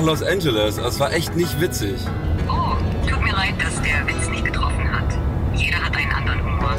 Nach 0.00 0.06
Los 0.06 0.22
Angeles, 0.22 0.76
das 0.76 0.98
war 0.98 1.12
echt 1.12 1.36
nicht 1.36 1.60
witzig. 1.60 2.00
Oh, 2.48 2.74
tut 3.06 3.22
mir 3.22 3.32
leid, 3.32 3.52
dass 3.62 3.82
der 3.82 4.06
Witz 4.06 4.30
nie 4.30 4.40
getroffen 4.40 4.90
hat. 4.90 5.04
Jeder 5.54 5.76
hat 5.76 5.94
einen 5.94 6.10
anderen 6.10 6.42
Humor. 6.42 6.74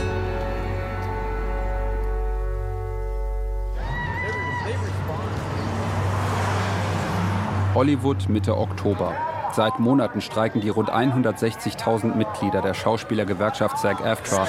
Hollywood 7.75 8.27
Mitte 8.27 8.57
Oktober. 8.57 9.13
Seit 9.51 9.79
Monaten 9.79 10.21
streiken 10.21 10.59
die 10.59 10.69
rund 10.69 10.91
160.000 10.91 12.15
Mitglieder 12.15 12.63
der 12.63 12.73
Schauspielergewerkschaft 12.73 13.77
SAG-AFTRA. 13.77 14.47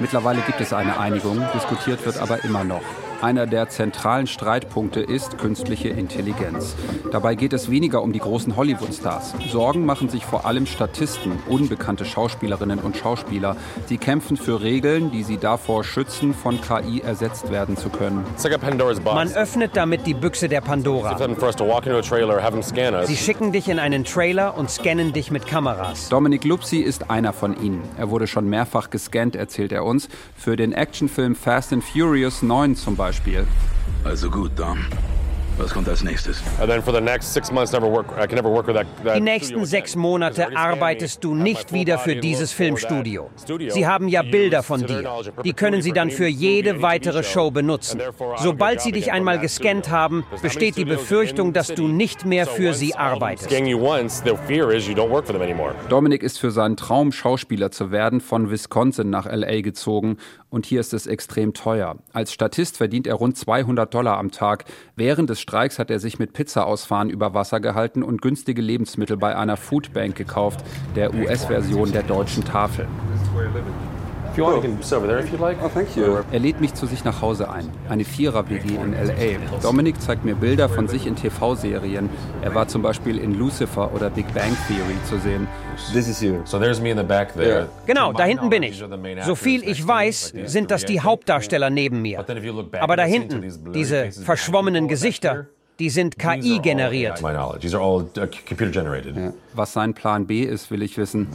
Mittlerweile 0.00 0.40
gibt 0.40 0.60
es 0.60 0.72
eine 0.72 0.98
Einigung, 0.98 1.46
diskutiert 1.54 2.04
wird 2.04 2.18
aber 2.18 2.42
immer 2.42 2.64
noch. 2.64 2.82
Einer 3.22 3.46
der 3.46 3.68
zentralen 3.68 4.26
Streitpunkte 4.26 4.98
ist 4.98 5.38
künstliche 5.38 5.90
Intelligenz. 5.90 6.74
Dabei 7.12 7.36
geht 7.36 7.52
es 7.52 7.70
weniger 7.70 8.02
um 8.02 8.12
die 8.12 8.18
großen 8.18 8.56
Hollywood-Stars. 8.56 9.34
Sorgen 9.48 9.86
machen 9.86 10.08
sich 10.08 10.24
vor 10.26 10.44
allem 10.44 10.66
Statisten, 10.66 11.38
unbekannte 11.48 12.04
Schauspielerinnen 12.04 12.80
und 12.80 12.96
Schauspieler. 12.96 13.56
Sie 13.86 13.96
kämpfen 13.96 14.36
für 14.36 14.60
Regeln, 14.60 15.12
die 15.12 15.22
sie 15.22 15.36
davor 15.36 15.84
schützen, 15.84 16.34
von 16.34 16.60
KI 16.60 17.02
ersetzt 17.02 17.52
werden 17.52 17.76
zu 17.76 17.90
können. 17.90 18.26
Man 19.04 19.32
öffnet 19.34 19.76
damit 19.76 20.04
die 20.04 20.14
Büchse 20.14 20.48
der 20.48 20.60
Pandora. 20.60 21.16
Sie 23.06 23.16
schicken 23.16 23.52
dich 23.52 23.68
in 23.68 23.78
einen 23.78 24.02
Trailer 24.02 24.58
und 24.58 24.68
scannen 24.68 25.12
dich 25.12 25.30
mit 25.30 25.46
Kameras. 25.46 26.08
Dominic 26.08 26.42
Lupsi 26.42 26.78
ist 26.78 27.08
einer 27.08 27.32
von 27.32 27.62
ihnen. 27.62 27.82
Er 27.96 28.10
wurde 28.10 28.26
schon 28.26 28.48
mehrfach 28.48 28.90
gescannt, 28.90 29.36
erzählt 29.36 29.70
er 29.70 29.84
uns, 29.84 30.08
für 30.36 30.56
den 30.56 30.72
Actionfilm 30.72 31.36
Fast 31.36 31.72
and 31.72 31.84
Furious 31.84 32.42
9 32.42 32.74
zum 32.74 32.96
Beispiel. 32.96 33.11
Also 34.04 34.30
gut, 34.30 34.58
Dom. 34.58 34.78
Was 35.58 35.72
kommt 35.72 35.88
als 35.88 36.02
nächstes? 36.02 36.42
Die 39.14 39.20
nächsten 39.20 39.64
sechs 39.66 39.96
Monate 39.96 40.56
arbeitest 40.56 41.22
du 41.22 41.34
nicht 41.34 41.72
wieder 41.72 41.98
für 41.98 42.16
dieses 42.16 42.52
Filmstudio. 42.52 43.30
Sie 43.68 43.86
haben 43.86 44.08
ja 44.08 44.22
Bilder 44.22 44.62
von 44.62 44.86
dir. 44.86 45.04
Die 45.44 45.52
können 45.52 45.82
sie 45.82 45.92
dann 45.92 46.10
für 46.10 46.26
jede 46.26 46.80
weitere 46.80 47.22
Show 47.22 47.50
benutzen. 47.50 48.00
Sobald 48.36 48.80
sie 48.80 48.92
dich 48.92 49.12
einmal 49.12 49.38
gescannt 49.38 49.90
haben, 49.90 50.24
besteht 50.40 50.76
die 50.76 50.84
Befürchtung, 50.84 51.52
dass 51.52 51.68
du 51.68 51.86
nicht 51.86 52.24
mehr 52.24 52.46
für 52.46 52.72
sie 52.72 52.94
arbeitest. 52.94 53.50
Dominic 55.88 56.22
ist 56.22 56.38
für 56.38 56.50
seinen 56.50 56.76
Traum, 56.76 57.12
Schauspieler 57.12 57.70
zu 57.70 57.90
werden, 57.90 58.20
von 58.20 58.50
Wisconsin 58.50 59.10
nach 59.10 59.26
LA 59.26 59.60
gezogen 59.60 60.16
und 60.52 60.66
hier 60.66 60.80
ist 60.80 60.92
es 60.92 61.06
extrem 61.06 61.54
teuer. 61.54 61.96
Als 62.12 62.32
Statist 62.32 62.76
verdient 62.76 63.06
er 63.06 63.14
rund 63.14 63.38
200 63.38 63.92
Dollar 63.92 64.18
am 64.18 64.30
Tag. 64.30 64.66
Während 64.96 65.30
des 65.30 65.40
Streiks 65.52 65.78
hat 65.78 65.90
er 65.90 65.98
sich 65.98 66.18
mit 66.18 66.32
Pizza-Ausfahren 66.32 67.10
über 67.10 67.34
Wasser 67.34 67.60
gehalten 67.60 68.02
und 68.02 68.22
günstige 68.22 68.62
Lebensmittel 68.62 69.18
bei 69.18 69.36
einer 69.36 69.58
Foodbank 69.58 70.16
gekauft, 70.16 70.64
der 70.96 71.12
US-Version 71.12 71.92
der 71.92 72.04
deutschen 72.04 72.42
Tafel. 72.42 72.88
Er 76.32 76.38
lädt 76.38 76.60
mich 76.60 76.74
zu 76.74 76.86
sich 76.86 77.04
nach 77.04 77.20
Hause 77.20 77.50
ein. 77.50 77.70
Eine 77.88 78.04
Vierer-WG 78.04 78.76
in 78.76 78.94
L.A. 78.94 79.60
Dominik 79.62 80.00
zeigt 80.00 80.24
mir 80.24 80.34
Bilder 80.34 80.68
von 80.68 80.88
sich 80.88 81.06
in 81.06 81.16
TV-Serien. 81.16 82.08
Er 82.42 82.54
war 82.54 82.68
zum 82.68 82.82
Beispiel 82.82 83.18
in 83.18 83.38
Lucifer 83.38 83.92
oder 83.94 84.10
Big 84.10 84.32
Bang 84.34 84.56
Theory 84.66 84.96
zu 85.08 85.18
sehen. 85.18 85.46
Genau, 87.86 88.12
da 88.12 88.24
hinten 88.24 88.48
bin 88.50 88.62
ich. 88.62 88.82
So 89.22 89.34
viel 89.34 89.62
ich 89.68 89.86
weiß, 89.86 90.32
sind 90.44 90.70
das 90.70 90.84
die 90.84 91.00
Hauptdarsteller 91.00 91.70
neben 91.70 92.02
mir. 92.02 92.24
Aber 92.80 92.96
da 92.96 93.04
hinten, 93.04 93.72
diese 93.72 94.10
verschwommenen 94.12 94.88
Gesichter, 94.88 95.46
die 95.78 95.90
sind 95.90 96.18
KI 96.18 96.58
generiert. 96.60 97.18
Ja. 99.16 99.32
Was 99.54 99.72
sein 99.72 99.94
Plan 99.94 100.26
B 100.26 100.42
ist, 100.42 100.70
will 100.70 100.82
ich 100.82 100.96
wissen. 100.98 101.28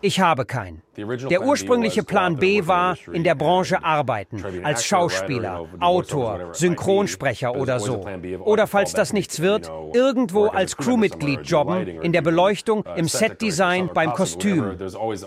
Ich 0.00 0.20
habe 0.20 0.44
keinen. 0.44 0.82
Der 0.96 1.42
ursprüngliche 1.42 2.02
Plan 2.02 2.36
B 2.36 2.66
war, 2.66 2.96
in 3.12 3.24
der 3.24 3.34
Branche 3.34 3.84
arbeiten, 3.84 4.44
als 4.64 4.84
Schauspieler, 4.84 5.66
Autor, 5.80 6.50
Synchronsprecher 6.52 7.54
oder 7.54 7.80
so. 7.80 8.04
Oder 8.40 8.66
falls 8.66 8.92
das 8.92 9.12
nichts 9.12 9.40
wird, 9.40 9.70
irgendwo 9.92 10.46
als 10.46 10.76
Crewmitglied 10.76 11.40
jobben, 11.42 11.86
in 11.86 12.12
der 12.12 12.22
Beleuchtung, 12.22 12.84
im 12.96 13.08
Setdesign, 13.08 13.90
beim 13.92 14.12
Kostüm. 14.12 14.76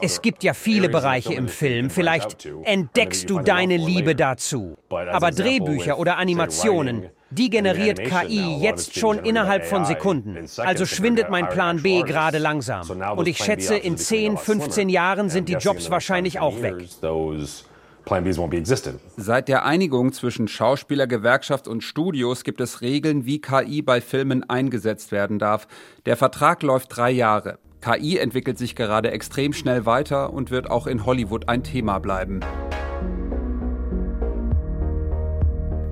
Es 0.01 0.21
gibt 0.21 0.43
ja 0.43 0.53
viele 0.53 0.89
Bereiche 0.89 1.33
im 1.33 1.47
Film, 1.47 1.89
vielleicht 1.89 2.47
entdeckst 2.63 3.29
du 3.29 3.39
deine 3.39 3.77
Liebe 3.77 4.15
dazu. 4.15 4.77
Aber 4.89 5.31
Drehbücher 5.31 5.99
oder 5.99 6.17
Animationen, 6.17 7.09
die 7.31 7.49
generiert 7.49 7.99
KI 8.03 8.57
jetzt 8.59 8.97
schon 8.97 9.19
innerhalb 9.19 9.65
von 9.65 9.85
Sekunden. 9.85 10.37
Also 10.57 10.85
schwindet 10.85 11.29
mein 11.29 11.49
Plan 11.49 11.81
B 11.81 12.03
gerade 12.03 12.37
langsam. 12.37 12.89
Und 13.15 13.27
ich 13.27 13.37
schätze, 13.37 13.75
in 13.75 13.97
10, 13.97 14.37
15 14.37 14.89
Jahren 14.89 15.29
sind 15.29 15.49
die 15.49 15.53
Jobs 15.53 15.89
wahrscheinlich 15.89 16.39
auch 16.39 16.61
weg. 16.61 16.87
Seit 19.17 19.47
der 19.47 19.65
Einigung 19.65 20.11
zwischen 20.11 20.47
Schauspielergewerkschaft 20.47 21.67
und 21.67 21.83
Studios 21.83 22.43
gibt 22.43 22.59
es 22.59 22.81
Regeln, 22.81 23.25
wie 23.25 23.39
KI 23.39 23.81
bei 23.81 24.01
Filmen 24.01 24.49
eingesetzt 24.49 25.11
werden 25.11 25.39
darf. 25.39 25.67
Der 26.05 26.17
Vertrag 26.17 26.63
läuft 26.63 26.95
drei 26.97 27.11
Jahre. 27.11 27.59
KI 27.81 28.17
entwickelt 28.17 28.57
sich 28.57 28.75
gerade 28.75 29.11
extrem 29.11 29.53
schnell 29.53 29.85
weiter 29.85 30.33
und 30.33 30.51
wird 30.51 30.69
auch 30.69 30.87
in 30.87 31.05
Hollywood 31.05 31.49
ein 31.49 31.63
Thema 31.63 31.99
bleiben. 31.99 32.41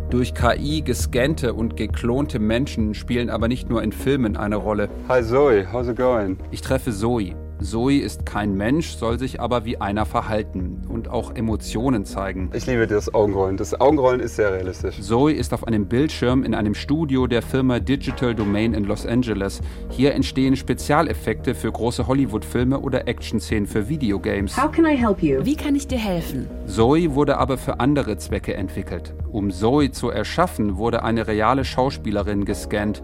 Durch 0.09 0.33
KI 0.33 0.81
gescannte 0.81 1.53
und 1.53 1.77
geklonte 1.77 2.39
Menschen 2.39 2.95
spielen 2.95 3.29
aber 3.29 3.47
nicht 3.47 3.69
nur 3.69 3.83
in 3.83 3.91
Filmen 3.91 4.37
eine 4.37 4.55
Rolle. 4.55 4.89
Hi 5.07 5.21
Zoe, 5.21 5.71
how's 5.71 5.87
it 5.87 5.97
going? 5.97 6.39
Ich 6.49 6.61
treffe 6.61 6.91
Zoe. 6.91 7.35
Zoe 7.61 7.99
ist 7.99 8.25
kein 8.25 8.55
Mensch, 8.55 8.95
soll 8.95 9.19
sich 9.19 9.41
aber 9.41 9.65
wie 9.65 9.81
einer 9.81 10.05
verhalten 10.05 10.81
und 10.87 11.09
auch 11.09 11.35
Emotionen 11.35 12.05
zeigen. 12.05 12.49
Ich 12.53 12.65
liebe 12.65 12.87
das 12.87 13.13
Augenrollen. 13.13 13.57
Das 13.57 13.79
Augenrollen 13.79 14.21
ist 14.21 14.37
sehr 14.37 14.53
realistisch. 14.53 15.01
Zoe 15.01 15.33
ist 15.33 15.53
auf 15.53 15.67
einem 15.67 15.85
Bildschirm 15.85 16.43
in 16.43 16.55
einem 16.55 16.73
Studio 16.73 17.27
der 17.27 17.41
Firma 17.41 17.79
Digital 17.79 18.33
Domain 18.33 18.73
in 18.73 18.85
Los 18.85 19.05
Angeles. 19.05 19.61
Hier 19.89 20.13
entstehen 20.13 20.55
Spezialeffekte 20.55 21.53
für 21.53 21.71
große 21.71 22.07
Hollywood-Filme 22.07 22.79
oder 22.79 23.07
Action-Szenen 23.07 23.67
für 23.67 23.89
Videogames. 23.89 24.55
Wie 24.57 25.55
kann 25.55 25.75
ich 25.75 25.87
dir 25.87 25.97
helfen? 25.97 26.47
Zoe 26.65 27.13
wurde 27.13 27.37
aber 27.37 27.57
für 27.57 27.79
andere 27.79 28.17
Zwecke 28.17 28.53
entwickelt. 28.53 29.13
Um 29.31 29.51
Zoe 29.51 29.91
zu 29.91 30.09
erschaffen, 30.09 30.77
wurde 30.77 31.03
eine 31.03 31.27
reale 31.27 31.65
Schauspielerin 31.65 32.45
gescannt. 32.45 33.01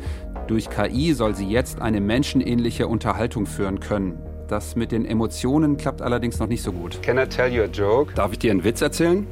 Durch 0.48 0.70
KI 0.70 1.14
soll 1.14 1.36
sie 1.36 1.48
jetzt 1.48 1.82
eine 1.82 2.00
menschenähnliche 2.00 2.88
Unterhaltung 2.88 3.48
führen 3.48 3.80
können. 3.80 4.20
Das 4.48 4.75
mit 4.75 4.92
den 4.92 5.06
Emotionen 5.06 5.75
klappt 5.75 6.02
allerdings 6.02 6.40
noch 6.40 6.48
nicht 6.48 6.62
so 6.62 6.72
gut. 6.72 7.02
Can 7.02 7.18
I 7.18 7.25
tell 7.25 7.52
you 7.52 7.64
a 7.64 7.66
joke? 7.66 8.14
Darf 8.14 8.32
ich 8.32 8.40
dir 8.40 8.52
einen 8.52 8.64
Witz 8.64 8.82
erzählen? 8.82 9.25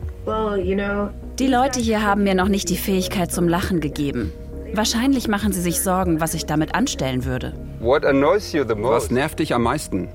Die 1.37 1.47
Leute 1.47 1.79
hier 1.79 2.01
haben 2.01 2.23
mir 2.23 2.33
noch 2.33 2.47
nicht 2.47 2.69
die 2.69 2.77
Fähigkeit 2.77 3.31
zum 3.31 3.47
Lachen 3.47 3.79
gegeben. 3.79 4.31
Wahrscheinlich 4.73 5.27
machen 5.27 5.53
sie 5.53 5.61
sich 5.61 5.81
Sorgen, 5.81 6.19
was 6.19 6.33
ich 6.33 6.47
damit 6.47 6.73
anstellen 6.73 7.25
würde. 7.25 7.53
What 7.79 8.05
annoys 8.05 8.53
you 8.53 8.63
the 8.67 8.73
most? 8.73 9.05
Was 9.05 9.11
nervt 9.11 9.39
dich 9.39 9.53
am 9.53 9.63
meisten? 9.63 10.07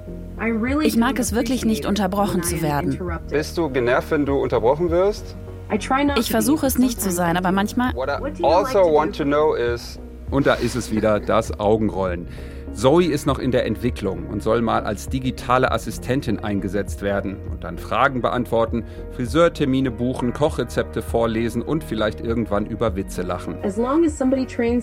Ich 0.83 0.97
mag 0.97 1.19
es 1.19 1.33
wirklich 1.33 1.64
nicht, 1.64 1.87
unterbrochen 1.87 2.43
zu 2.43 2.61
werden. 2.61 2.99
Bist 3.31 3.57
du 3.57 3.71
genervt, 3.71 4.11
wenn 4.11 4.26
du 4.26 4.37
unterbrochen 4.37 4.90
wirst? 4.90 5.37
Ich 5.71 6.31
versuche 6.31 6.67
es 6.67 6.78
nicht 6.78 7.00
zu 7.00 7.12
sein, 7.12 7.37
aber 7.37 7.52
manchmal. 7.52 7.95
What 7.95 8.09
I 8.09 8.45
also 8.45 8.81
want 8.93 9.17
to 9.17 9.25
know 9.25 9.55
is. 9.55 10.00
Und 10.31 10.47
da 10.47 10.55
ist 10.55 10.75
es 10.75 10.90
wieder, 10.90 11.21
das 11.21 11.59
Augenrollen. 11.61 12.26
Zoe 12.73 13.07
ist 13.07 13.27
noch 13.27 13.39
in 13.39 13.51
der 13.51 13.67
Entwicklung 13.67 14.29
und 14.29 14.43
soll 14.43 14.63
mal 14.63 14.85
als 14.85 15.09
digitale 15.09 15.73
Assistentin 15.73 16.39
eingesetzt 16.39 17.03
werden 17.03 17.37
und 17.51 17.65
dann 17.65 17.77
Fragen 17.77 18.23
beantworten, 18.23 18.85
Friseurtermine 19.13 19.91
buchen, 19.91 20.33
Kochrezepte 20.33 21.03
vorlesen 21.03 21.63
und 21.63 21.83
vielleicht 21.83 22.21
irgendwann 22.21 22.67
über 22.67 22.95
Witze 22.95 23.23
lachen. 23.23 23.57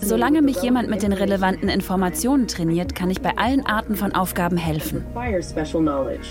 Solange 0.00 0.42
mich 0.42 0.62
jemand 0.62 0.90
mit 0.90 1.02
den 1.02 1.12
relevanten 1.12 1.68
Informationen 1.68 2.46
trainiert, 2.48 2.94
kann 2.94 3.10
ich 3.10 3.22
bei 3.22 3.36
allen 3.38 3.64
Arten 3.64 3.96
von 3.96 4.14
Aufgaben 4.14 4.56
helfen. 4.56 5.04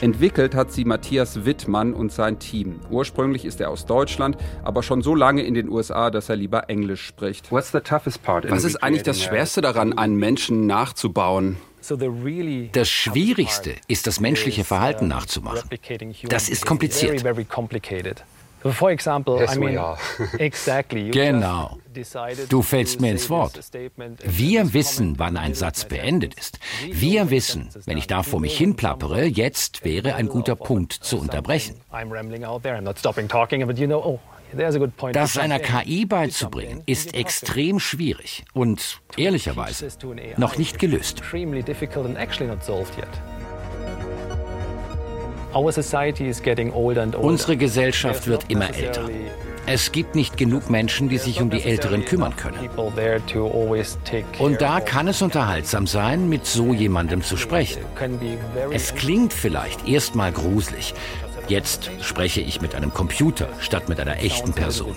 Entwickelt 0.02 0.56
hat 0.56 0.72
sie 0.72 0.86
Matthias 0.86 1.46
Wittmann 1.46 1.94
und 1.94 2.12
sein 2.12 2.38
Team. 2.40 2.80
Ursprünglich 2.92 3.46
ist 3.46 3.60
er 3.60 3.72
aus 3.72 3.86
Deutschland, 3.86 4.38
aber 4.64 4.84
schon 4.84 5.02
so 5.02 5.16
lange 5.16 5.44
in 5.44 5.54
den 5.54 5.70
USA, 5.70 6.12
dass 6.12 6.30
er 6.30 6.36
lieber 6.36 6.70
Englisch 6.70 7.06
spricht. 7.06 7.52
What's 7.52 7.72
the 7.72 7.80
toughest 7.80 8.22
part 8.24 8.50
Was 8.52 8.64
ist 8.64 8.84
eigentlich 8.84 9.04
das 9.04 9.22
Schwerste 9.22 9.62
daran, 9.62 9.98
einen 9.98 10.16
Menschen 10.16 10.68
nachzubauen? 10.68 11.55
Das 12.72 12.90
Schwierigste 12.90 13.76
ist, 13.88 14.08
das 14.08 14.20
menschliche 14.20 14.64
Verhalten 14.64 15.08
nachzumachen. 15.08 15.70
Das 16.30 16.50
ist 16.50 16.66
kompliziert. 16.66 17.24
Genau. 21.12 21.78
Du 22.50 22.64
fällst 22.64 23.00
mir 23.00 23.12
ins 23.12 23.30
Wort. 23.30 23.60
Wir 24.24 24.74
wissen, 24.74 25.20
wann 25.20 25.38
ein 25.38 25.54
Satz 25.54 25.86
beendet 25.86 26.34
ist. 26.34 26.58
Wir 26.92 27.30
wissen, 27.30 27.70
wenn 27.86 27.98
ich 28.00 28.08
da 28.08 28.24
vor 28.24 28.40
mich 28.40 28.58
hin 28.58 28.76
plappere, 28.76 29.26
jetzt 29.26 29.86
wäre 29.86 30.16
ein 30.16 30.28
guter 30.30 30.56
Punkt 30.56 30.94
zu 30.94 31.20
unterbrechen. 31.20 31.76
Das 35.14 35.38
einer 35.38 35.60
KI 35.60 36.06
beizubringen, 36.06 36.84
ist 36.86 37.14
extrem 37.14 37.80
schwierig 37.80 38.46
und 38.54 39.02
ehrlicherweise 39.18 39.88
noch 40.38 40.58
nicht 40.58 40.80
gelöst. 40.80 41.22
Unsere 47.22 47.58
Gesellschaft 47.58 48.28
wird 48.28 48.50
immer 48.50 48.76
älter. 48.76 49.10
Es 49.68 49.92
gibt 49.92 50.14
nicht 50.14 50.38
genug 50.38 50.70
Menschen, 50.70 51.10
die 51.10 51.18
sich 51.18 51.42
um 51.42 51.50
die 51.50 51.64
Älteren 51.64 52.06
kümmern 52.06 52.36
können. 52.36 52.70
Und 54.38 54.62
da 54.62 54.80
kann 54.80 55.08
es 55.08 55.24
unterhaltsam 55.24 55.88
sein, 55.88 56.30
mit 56.30 56.46
so 56.46 56.72
jemandem 56.72 57.24
zu 57.24 57.36
sprechen. 57.36 57.82
Es 58.72 58.94
klingt 58.94 59.34
vielleicht 59.34 59.88
erstmal 59.88 60.32
gruselig, 60.32 60.94
Jetzt 61.48 61.92
spreche 62.02 62.42
ich 62.42 62.62
mit 62.62 62.74
einem 62.74 62.94
Computer 62.94 63.48
statt 63.60 63.88
mit 63.88 64.00
einer 64.00 64.18
echten 64.18 64.54
Person. 64.54 64.96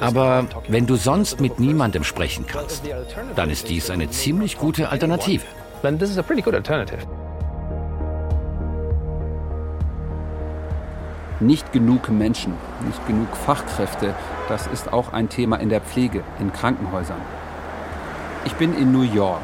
Aber 0.00 0.46
wenn 0.68 0.86
du 0.86 0.96
sonst 0.96 1.40
mit 1.40 1.58
niemandem 1.58 2.04
sprechen 2.04 2.46
kannst, 2.46 2.84
dann 3.34 3.50
ist 3.50 3.68
dies 3.68 3.90
eine 3.90 4.10
ziemlich 4.10 4.58
gute 4.58 4.90
Alternative. 4.90 5.44
Nicht 11.40 11.72
genug 11.72 12.08
Menschen, 12.08 12.54
nicht 12.86 13.04
genug 13.08 13.36
Fachkräfte, 13.36 14.14
das 14.48 14.68
ist 14.68 14.92
auch 14.92 15.12
ein 15.12 15.28
Thema 15.28 15.56
in 15.56 15.70
der 15.70 15.80
Pflege, 15.80 16.22
in 16.38 16.52
Krankenhäusern. 16.52 17.20
Ich 18.44 18.54
bin 18.54 18.76
in 18.76 18.92
New 18.92 19.02
York. 19.02 19.42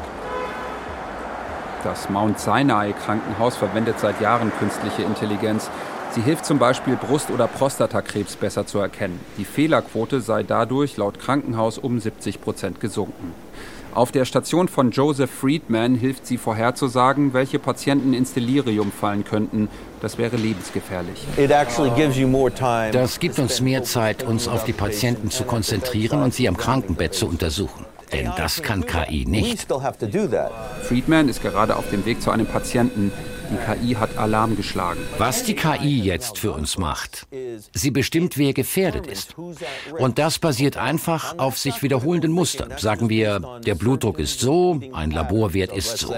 Das 1.83 2.09
Mount 2.09 2.39
Sinai 2.39 2.93
Krankenhaus 2.93 3.55
verwendet 3.55 3.99
seit 3.99 4.19
Jahren 4.19 4.51
künstliche 4.59 5.03
Intelligenz. 5.03 5.69
Sie 6.11 6.21
hilft 6.21 6.45
zum 6.45 6.59
Beispiel, 6.59 6.95
Brust- 6.95 7.29
oder 7.29 7.47
Prostatakrebs 7.47 8.35
besser 8.35 8.65
zu 8.65 8.79
erkennen. 8.79 9.19
Die 9.37 9.45
Fehlerquote 9.45 10.21
sei 10.21 10.43
dadurch 10.43 10.97
laut 10.97 11.19
Krankenhaus 11.19 11.77
um 11.77 11.99
70 11.99 12.41
Prozent 12.41 12.79
gesunken. 12.79 13.33
Auf 13.93 14.11
der 14.11 14.25
Station 14.25 14.67
von 14.67 14.91
Joseph 14.91 15.31
Friedman 15.31 15.95
hilft 15.95 16.27
sie 16.27 16.37
vorherzusagen, 16.37 17.33
welche 17.33 17.57
Patienten 17.57 18.13
ins 18.13 18.33
Delirium 18.33 18.91
fallen 18.91 19.23
könnten. 19.23 19.67
Das 20.01 20.17
wäre 20.17 20.35
lebensgefährlich. 20.35 21.25
Das 22.91 23.19
gibt 23.19 23.39
uns 23.39 23.61
mehr 23.61 23.83
Zeit, 23.83 24.23
uns 24.23 24.47
auf 24.47 24.63
die 24.63 24.73
Patienten 24.73 25.31
zu 25.31 25.43
konzentrieren 25.43 26.21
und 26.21 26.33
sie 26.33 26.47
am 26.47 26.57
Krankenbett 26.57 27.13
zu 27.13 27.27
untersuchen. 27.27 27.85
Denn 28.11 28.31
das 28.37 28.61
kann 28.61 28.85
KI 28.85 29.25
nicht. 29.25 29.67
Friedman 30.83 31.29
ist 31.29 31.41
gerade 31.41 31.75
auf 31.75 31.89
dem 31.89 32.05
Weg 32.05 32.21
zu 32.21 32.31
einem 32.31 32.45
Patienten. 32.45 33.11
Die 33.51 33.57
KI 33.57 33.95
hat 33.95 34.15
Alarm 34.17 34.55
geschlagen. 34.55 34.99
Was 35.17 35.43
die 35.43 35.55
KI 35.55 36.01
jetzt 36.01 36.37
für 36.37 36.51
uns 36.51 36.77
macht, 36.77 37.25
sie 37.73 37.89
bestimmt, 37.89 38.37
wer 38.37 38.53
gefährdet 38.53 39.07
ist. 39.07 39.35
Und 39.97 40.19
das 40.19 40.37
basiert 40.37 40.77
einfach 40.77 41.39
auf 41.39 41.57
sich 41.57 41.81
wiederholenden 41.81 42.31
Mustern. 42.31 42.73
Sagen 42.77 43.09
wir, 43.09 43.59
der 43.65 43.73
Blutdruck 43.73 44.19
ist 44.19 44.39
so, 44.39 44.79
ein 44.93 45.09
Laborwert 45.09 45.75
ist 45.75 45.97
so. 45.97 46.13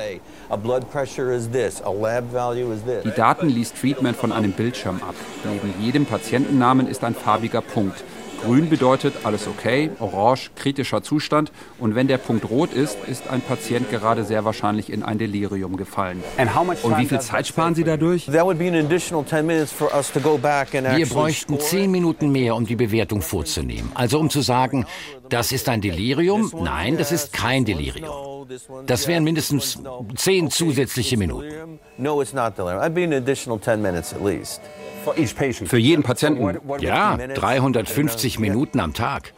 Die 3.03 3.11
Daten 3.15 3.49
liest 3.49 3.77
Friedman 3.77 4.15
von 4.15 4.33
einem 4.33 4.51
Bildschirm 4.51 5.01
ab. 5.01 5.15
Neben 5.45 5.73
jedem 5.81 6.05
Patientennamen 6.05 6.87
ist 6.87 7.03
ein 7.05 7.15
farbiger 7.15 7.61
Punkt. 7.61 8.03
Grün 8.43 8.69
bedeutet 8.69 9.13
alles 9.23 9.47
okay, 9.47 9.91
orange 9.99 10.49
kritischer 10.55 11.03
Zustand 11.03 11.51
und 11.79 11.93
wenn 11.95 12.07
der 12.07 12.17
Punkt 12.17 12.49
rot 12.49 12.73
ist, 12.73 12.97
ist 13.07 13.29
ein 13.29 13.41
Patient 13.41 13.89
gerade 13.91 14.23
sehr 14.23 14.43
wahrscheinlich 14.45 14.91
in 14.91 15.03
ein 15.03 15.19
Delirium 15.19 15.77
gefallen. 15.77 16.23
Und 16.83 16.97
wie 16.97 17.05
viel 17.05 17.19
Zeit 17.21 17.45
sparen 17.47 17.75
Sie 17.75 17.83
dadurch? 17.83 18.31
Wir 20.97 21.05
bräuchten 21.07 21.59
zehn 21.59 21.91
Minuten 21.91 22.31
mehr, 22.31 22.55
um 22.55 22.65
die 22.65 22.75
Bewertung 22.75 23.21
vorzunehmen. 23.21 23.91
Also 23.93 24.19
um 24.19 24.29
zu 24.29 24.41
sagen, 24.41 24.85
das 25.29 25.51
ist 25.51 25.69
ein 25.69 25.81
Delirium, 25.81 26.51
nein, 26.63 26.97
das 26.97 27.11
ist 27.11 27.33
kein 27.33 27.63
Delirium. 27.65 28.47
Das 28.85 29.07
wären 29.07 29.23
mindestens 29.23 29.79
zehn 30.15 30.49
zusätzliche 30.49 31.15
Minuten. 31.17 31.79
Für 35.67 35.77
jeden 35.77 36.03
Patienten? 36.03 36.59
Ja, 36.79 37.17
350 37.17 38.39
Minuten 38.39 38.79
am 38.79 38.93
Tag. 38.93 39.33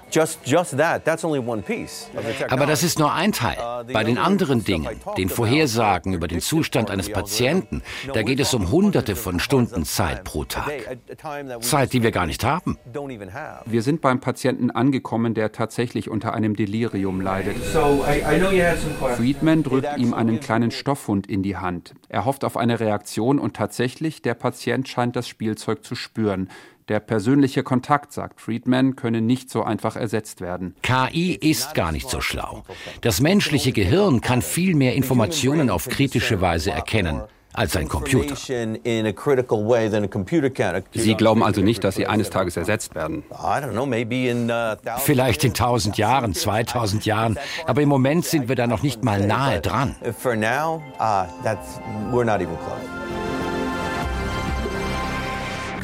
Aber 2.50 2.66
das 2.66 2.84
ist 2.84 3.00
nur 3.00 3.14
ein 3.14 3.32
Teil. 3.32 3.58
Uh, 3.58 3.92
Bei 3.92 4.04
den 4.04 4.18
anderen 4.18 4.64
Dingen, 4.64 4.88
den 5.18 5.30
Vorhersagen 5.30 6.14
über 6.14 6.28
den 6.28 6.40
Zustand 6.40 6.92
eines 6.92 7.12
Patienten, 7.12 7.82
da 8.14 8.22
geht 8.22 8.40
es 8.40 8.54
um 8.54 8.72
Hunderte 8.72 9.16
von 9.16 9.40
Stunden 9.40 9.86
Zeit 9.86 10.24
pro 10.24 10.44
Tag. 10.44 10.72
Zeit, 11.62 11.94
die 11.94 12.04
wir 12.04 12.12
gar 12.12 12.26
nicht 12.26 12.44
haben. 12.44 12.78
Wir 13.66 13.82
sind 13.82 14.02
beim 14.02 14.20
Patienten 14.20 14.72
angekommen, 14.72 15.34
der 15.34 15.52
tatsächlich 15.52 16.10
unter 16.10 16.34
einem 16.34 16.56
Delirium 16.56 17.22
leidet. 17.22 17.56
Friedman 19.18 19.64
drückt 19.64 19.98
ihm 19.98 20.14
einen 20.14 20.40
kleinen 20.40 20.72
Stoffhund 20.72 21.28
in 21.28 21.44
die 21.44 21.58
Hand. 21.58 21.94
Er 22.14 22.26
hofft 22.26 22.46
auf 22.46 22.58
eine 22.58 22.80
Reaktion 22.80 23.40
und 23.40 23.56
tatsächlich, 23.56 24.22
der 24.22 24.36
Patient 24.36 24.88
scheint 24.88 25.16
das 25.16 25.28
Spielzeug 25.28 25.84
zu 25.84 25.96
spüren. 25.96 26.48
Der 26.88 27.00
persönliche 27.00 27.64
Kontakt, 27.64 28.14
sagt 28.14 28.40
Friedman, 28.40 28.96
könne 28.96 29.20
nicht 29.20 29.50
so 29.50 29.64
einfach 29.64 29.96
ersetzt 29.96 30.40
werden. 30.40 30.76
KI 30.84 31.34
ist 31.34 31.74
gar 31.74 31.92
nicht 31.92 32.08
so 32.08 32.22
schlau. 32.22 32.66
Das 33.02 33.20
menschliche 33.20 33.72
Gehirn 33.72 34.22
kann 34.22 34.44
viel 34.44 34.76
mehr 34.76 34.94
Informationen 34.94 35.72
auf 35.72 35.90
kritische 35.90 36.40
Weise 36.40 36.70
erkennen 36.70 37.24
als 37.54 37.76
ein 37.76 37.88
Computer. 37.88 38.36
Sie 40.94 41.16
glauben 41.16 41.44
also 41.44 41.62
nicht, 41.62 41.84
dass 41.84 41.96
Sie 41.96 42.08
eines 42.08 42.30
Tages 42.30 42.58
ersetzt 42.58 42.96
werden? 42.96 43.24
Vielleicht 45.00 45.44
in 45.44 45.52
1000 45.52 45.98
Jahren, 45.98 46.34
2000 46.34 47.06
Jahren, 47.06 47.38
aber 47.66 47.82
im 47.82 47.90
Moment 47.90 48.26
sind 48.26 48.50
wir 48.50 48.56
da 48.56 48.68
noch 48.68 48.84
nicht 48.84 49.04
mal 49.04 49.26
nahe 49.26 49.62
dran. 49.62 49.96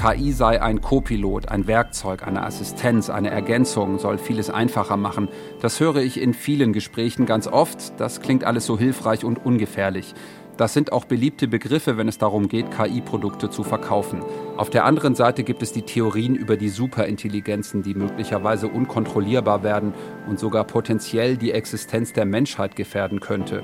KI 0.01 0.31
sei 0.31 0.61
ein 0.61 0.79
Co-Pilot, 0.79 1.49
ein 1.49 1.67
Werkzeug, 1.67 2.25
eine 2.25 2.43
Assistenz, 2.43 3.09
eine 3.09 3.31
Ergänzung, 3.31 3.99
soll 3.99 4.17
vieles 4.17 4.49
einfacher 4.49 4.95
machen. 4.95 5.27
Das 5.61 5.81
höre 5.81 5.97
ich 5.97 6.21
in 6.21 6.33
vielen 6.33 6.71
Gesprächen 6.71 7.25
ganz 7.25 7.47
oft. 7.47 7.99
Das 7.99 8.21
klingt 8.21 8.45
alles 8.45 8.65
so 8.65 8.79
hilfreich 8.79 9.25
und 9.25 9.45
ungefährlich. 9.45 10.15
Das 10.59 10.73
sind 10.73 10.91
auch 10.91 11.05
beliebte 11.05 11.47
Begriffe, 11.47 11.95
wenn 11.95 12.09
es 12.09 12.17
darum 12.17 12.49
geht, 12.49 12.69
KI-Produkte 12.69 13.49
zu 13.49 13.63
verkaufen. 13.63 14.21
Auf 14.57 14.69
der 14.69 14.83
anderen 14.83 15.15
Seite 15.15 15.45
gibt 15.45 15.63
es 15.63 15.71
die 15.71 15.83
Theorien 15.83 16.35
über 16.35 16.57
die 16.57 16.67
Superintelligenzen, 16.67 17.81
die 17.81 17.93
möglicherweise 17.93 18.67
unkontrollierbar 18.67 19.63
werden 19.63 19.93
und 20.27 20.37
sogar 20.37 20.65
potenziell 20.65 21.37
die 21.37 21.53
Existenz 21.53 22.11
der 22.11 22.25
Menschheit 22.25 22.75
gefährden 22.75 23.21
könnte. 23.21 23.63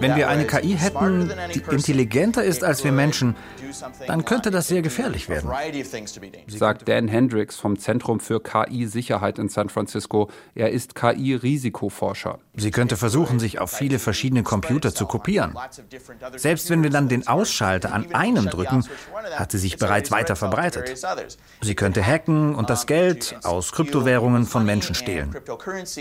Wenn 0.00 0.16
wir 0.16 0.28
eine 0.28 0.46
KI 0.46 0.76
hätten, 0.76 1.32
die 1.54 1.62
intelligenter 1.70 2.42
ist 2.42 2.64
als 2.64 2.82
wir 2.84 2.92
Menschen, 2.92 3.36
dann 4.06 4.24
könnte 4.24 4.50
das 4.50 4.68
sehr 4.68 4.82
gefährlich 4.82 5.28
werden. 5.28 5.50
Sagt 6.46 6.88
Dan 6.88 7.08
Hendricks 7.08 7.56
vom 7.56 7.78
Zentrum 7.78 8.20
für 8.20 8.42
KI-Sicherheit 8.42 9.38
in 9.38 9.48
San 9.48 9.68
Francisco. 9.68 10.28
Er 10.54 10.70
ist 10.70 10.94
KI-Risikoforscher. 10.94 12.38
Sie 12.54 12.70
könnte 12.70 12.96
versuchen, 12.96 13.38
sich 13.38 13.58
auf 13.60 13.70
viele 13.70 13.98
verschiedene 13.98 14.42
Computer 14.42 14.94
zu 14.94 15.06
kopieren. 15.06 15.56
Selbst 16.36 16.68
wenn 16.70 16.82
wir 16.82 16.90
dann 16.90 17.08
den 17.08 17.26
Ausschalter 17.26 17.92
an 17.92 18.14
einem 18.14 18.46
drücken, 18.46 18.84
hat 19.36 19.52
sie 19.52 19.58
sich 19.58 19.78
bereits 19.78 20.10
weiter 20.10 20.36
verbreitet. 20.36 21.00
Sie 21.60 21.74
könnte 21.74 22.04
hacken 22.04 22.54
und 22.54 22.70
das 22.70 22.86
Geld 22.86 23.36
aus 23.42 23.72
Kryptowährungen 23.72 24.44
von 24.44 24.64
Menschen 24.64 24.94
stehlen. 24.94 25.34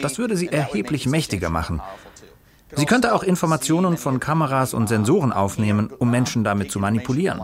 Das 0.01 0.17
würde 0.17 0.35
sie 0.35 0.47
erheblich 0.47 1.05
mächtiger 1.05 1.49
machen. 1.49 1.81
Sie 2.75 2.85
könnte 2.85 3.13
auch 3.13 3.23
Informationen 3.23 3.97
von 3.97 4.19
Kameras 4.19 4.73
und 4.73 4.87
Sensoren 4.87 5.33
aufnehmen, 5.33 5.91
um 5.97 6.09
Menschen 6.09 6.43
damit 6.43 6.71
zu 6.71 6.79
manipulieren. 6.79 7.41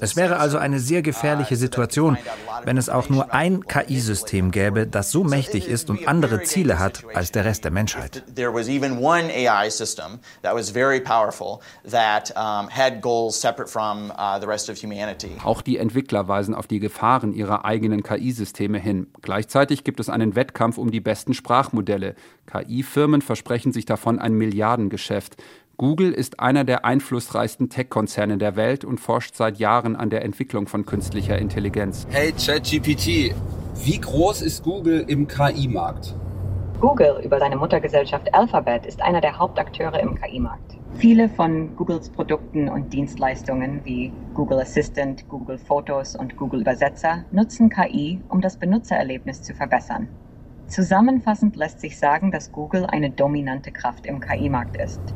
Es 0.00 0.16
wäre 0.16 0.38
also 0.38 0.58
eine 0.58 0.80
sehr 0.80 1.02
gefährliche 1.02 1.56
Situation, 1.56 2.18
wenn 2.64 2.76
es 2.76 2.88
auch 2.88 3.08
nur 3.08 3.32
ein 3.34 3.66
KI-System 3.66 4.50
gäbe, 4.50 4.86
das 4.86 5.10
so 5.10 5.24
mächtig 5.24 5.68
ist 5.68 5.90
und 5.90 6.06
andere 6.06 6.42
Ziele 6.42 6.78
hat 6.78 7.04
als 7.14 7.32
der 7.32 7.44
Rest 7.44 7.64
der 7.64 7.70
Menschheit. 7.70 8.22
Auch 15.44 15.62
die 15.62 15.78
Entwickler 15.78 16.28
weisen 16.28 16.54
auf 16.54 16.66
die 16.66 16.80
Gefahren 16.80 17.32
ihrer 17.32 17.64
eigenen 17.64 18.02
KI-Systeme 18.02 18.78
hin. 18.78 19.08
Gleichzeitig 19.22 19.84
gibt 19.84 20.00
es 20.00 20.08
einen 20.08 20.36
Wettkampf 20.36 20.78
um 20.78 20.90
die 20.90 21.00
besten 21.00 21.34
Sprachmodelle. 21.34 22.14
KI-Firmen 22.46 23.22
versprechen 23.22 23.72
sich 23.72 23.86
davon 23.86 24.18
ein 24.18 24.34
Milliardengeschäft. 24.44 25.42
Google 25.76 26.12
ist 26.12 26.38
einer 26.38 26.64
der 26.64 26.84
einflussreichsten 26.84 27.68
Tech-Konzerne 27.68 28.38
der 28.38 28.56
Welt 28.56 28.84
und 28.84 29.00
forscht 29.00 29.34
seit 29.34 29.58
Jahren 29.58 29.96
an 29.96 30.10
der 30.10 30.22
Entwicklung 30.22 30.68
von 30.68 30.84
künstlicher 30.84 31.38
Intelligenz. 31.38 32.06
Hey 32.10 32.32
ChatGPT, 32.32 33.34
wie 33.84 33.98
groß 33.98 34.42
ist 34.42 34.62
Google 34.62 35.04
im 35.08 35.26
KI-Markt? 35.26 36.14
Google 36.80 37.22
über 37.24 37.38
seine 37.38 37.56
Muttergesellschaft 37.56 38.32
Alphabet 38.34 38.84
ist 38.86 39.00
einer 39.02 39.20
der 39.20 39.38
Hauptakteure 39.38 39.98
im 40.00 40.14
KI-Markt. 40.14 40.76
Viele 40.96 41.28
von 41.28 41.74
Googles 41.74 42.10
Produkten 42.10 42.68
und 42.68 42.92
Dienstleistungen 42.92 43.80
wie 43.84 44.12
Google 44.34 44.60
Assistant, 44.60 45.28
Google 45.28 45.58
Fotos 45.58 46.14
und 46.14 46.36
Google 46.36 46.60
Übersetzer 46.60 47.24
nutzen 47.32 47.68
KI, 47.70 48.20
um 48.28 48.40
das 48.40 48.58
Benutzererlebnis 48.58 49.42
zu 49.42 49.54
verbessern. 49.54 50.08
Zusammenfassend 50.66 51.56
lässt 51.56 51.80
sich 51.80 51.98
sagen, 51.98 52.30
dass 52.30 52.52
Google 52.52 52.84
eine 52.84 53.10
dominante 53.10 53.72
Kraft 53.72 54.04
im 54.06 54.20
KI-Markt 54.20 54.76
ist. 54.76 55.14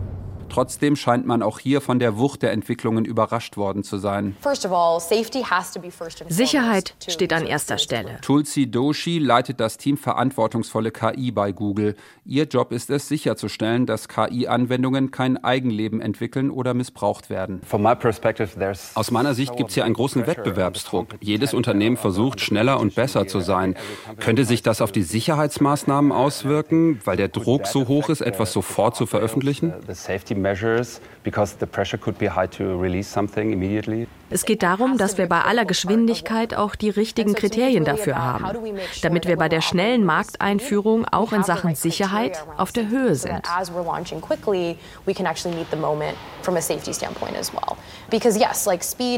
Trotzdem 0.49 0.97
scheint 0.97 1.27
man 1.27 1.43
auch 1.43 1.59
hier 1.59 1.81
von 1.81 1.99
der 1.99 2.19
Wucht 2.19 2.43
der 2.43 2.53
Entwicklungen 2.53 3.05
überrascht 3.05 3.57
worden 3.57 3.83
zu 3.83 3.99
sein. 3.99 4.37
Sicherheit 6.29 6.95
steht 7.09 7.33
an 7.33 7.47
erster 7.47 7.79
Stelle. 7.79 8.19
Tulsi 8.23 8.71
Doshi 8.71 9.19
leitet 9.19 9.61
das 9.61 9.77
Team 9.77 9.97
Verantwortungsvolle 9.97 10.91
KI 10.91 11.31
bei 11.31 11.53
Google. 11.53 11.97
Ihr 12.25 12.45
Job 12.45 12.73
ist 12.73 12.91
es, 12.91 13.09
sicherzustellen, 13.09 13.87
dass 13.87 14.09
KI-Anwendungen 14.09 15.11
kein 15.11 15.43
Eigenleben 15.43 16.01
entwickeln 16.01 16.51
oder 16.51 16.75
missbraucht 16.75 17.31
werden. 17.31 17.61
Aus 18.95 19.11
meiner 19.11 19.35
Sicht 19.35 19.57
gibt 19.57 19.71
es 19.71 19.75
hier 19.75 19.85
einen 19.85 19.95
großen 19.95 20.27
Wettbewerbsdruck. 20.27 21.15
Jedes 21.21 21.55
Unternehmen 21.55 21.97
versucht, 21.97 22.41
schneller 22.41 22.81
und 22.81 22.95
besser 22.95 23.27
zu 23.27 23.41
sein. 23.41 23.77
Könnte 24.21 24.45
sich 24.45 24.63
das 24.63 24.81
auf 24.81 24.93
die 24.93 25.03
Sicherheitsmaßnahmen 25.03 26.13
auswirken, 26.13 27.01
weil 27.05 27.17
der 27.17 27.29
Druck 27.29 27.67
so 27.67 27.89
hoch 27.89 28.09
ist, 28.09 28.21
etwas 28.21 28.53
sofort 28.53 28.97
zu 28.97 29.07
veröffentlichen? 29.07 29.73
Measures 30.43 31.01
because 31.23 31.53
the 31.55 31.67
pressure 31.67 31.99
could 31.99 32.19
be 32.19 32.27
high 32.27 32.47
to 32.47 32.77
release 32.77 33.09
something 33.09 33.53
immediately. 33.53 34.07
Es 34.31 34.45
geht 34.45 34.63
darum, 34.63 34.99
dass 34.99 35.17
wir 35.17 35.27
bei 35.27 35.43
aller 35.43 35.65
Geschwindigkeit 35.65 36.55
auch 36.55 36.75
die 36.75 36.91
richtigen 36.91 37.35
Kriterien 37.35 37.85
dafür 37.85 38.23
haben, 38.23 38.45
damit 39.03 39.27
wir 39.27 39.37
bei 39.37 39.49
der 39.49 39.61
schnellen 39.61 40.05
Markteinführung 40.05 41.07
auch 41.07 41.33
in 41.33 41.43
Sachen 41.45 41.75
Sicherheit 41.75 42.45
auf 42.57 42.73
der 42.73 42.89
Höhe 42.89 43.15
sind. 43.15 43.43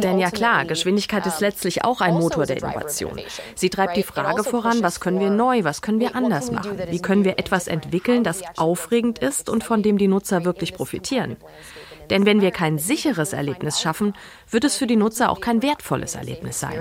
Denn 0.01 0.19
ja 0.19 0.31
klar, 0.31 0.65
Geschwindigkeit 0.65 1.27
ist 1.27 1.41
letztlich 1.41 1.85
auch 1.85 2.01
ein 2.01 2.15
Motor 2.15 2.47
der 2.47 2.59
Innovation. 2.59 3.21
Sie 3.55 3.71
treibt 3.71 3.97
die 3.97 4.03
Frage 4.03 4.45
voran, 4.45 4.83
was 4.83 5.01
können 5.01 5.21
wir 5.21 5.31
neu, 5.31 5.65
was 5.65 5.83
können 5.83 6.01
wir 6.01 6.15
anders 6.15 6.51
machen? 6.51 6.79
Wie 6.89 7.01
können 7.01 7.25
wir 7.25 7.39
etwas 7.39 7.67
entwickeln, 7.67 8.25
das 8.25 8.43
aufregend 8.57 9.19
ist 9.19 9.49
und 9.49 9.65
von 9.65 9.83
dem 9.83 9.99
die 9.99 10.09
Nutzer 10.09 10.45
wirklich 10.45 10.75
profitieren? 10.75 11.37
Denn 12.11 12.27
wenn 12.27 12.41
wir 12.41 12.51
kein 12.51 12.79
sicheres 12.79 13.33
Erlebnis 13.33 13.81
schaffen, 13.81 14.15
wird 14.51 14.65
es 14.65 14.77
für 14.77 14.87
die 14.87 14.97
Nutzer 14.97 15.31
auch 15.31 15.41
kein 15.41 15.63
wertvolles 15.63 16.17
Erlebnis 16.17 16.59
sein. 16.59 16.75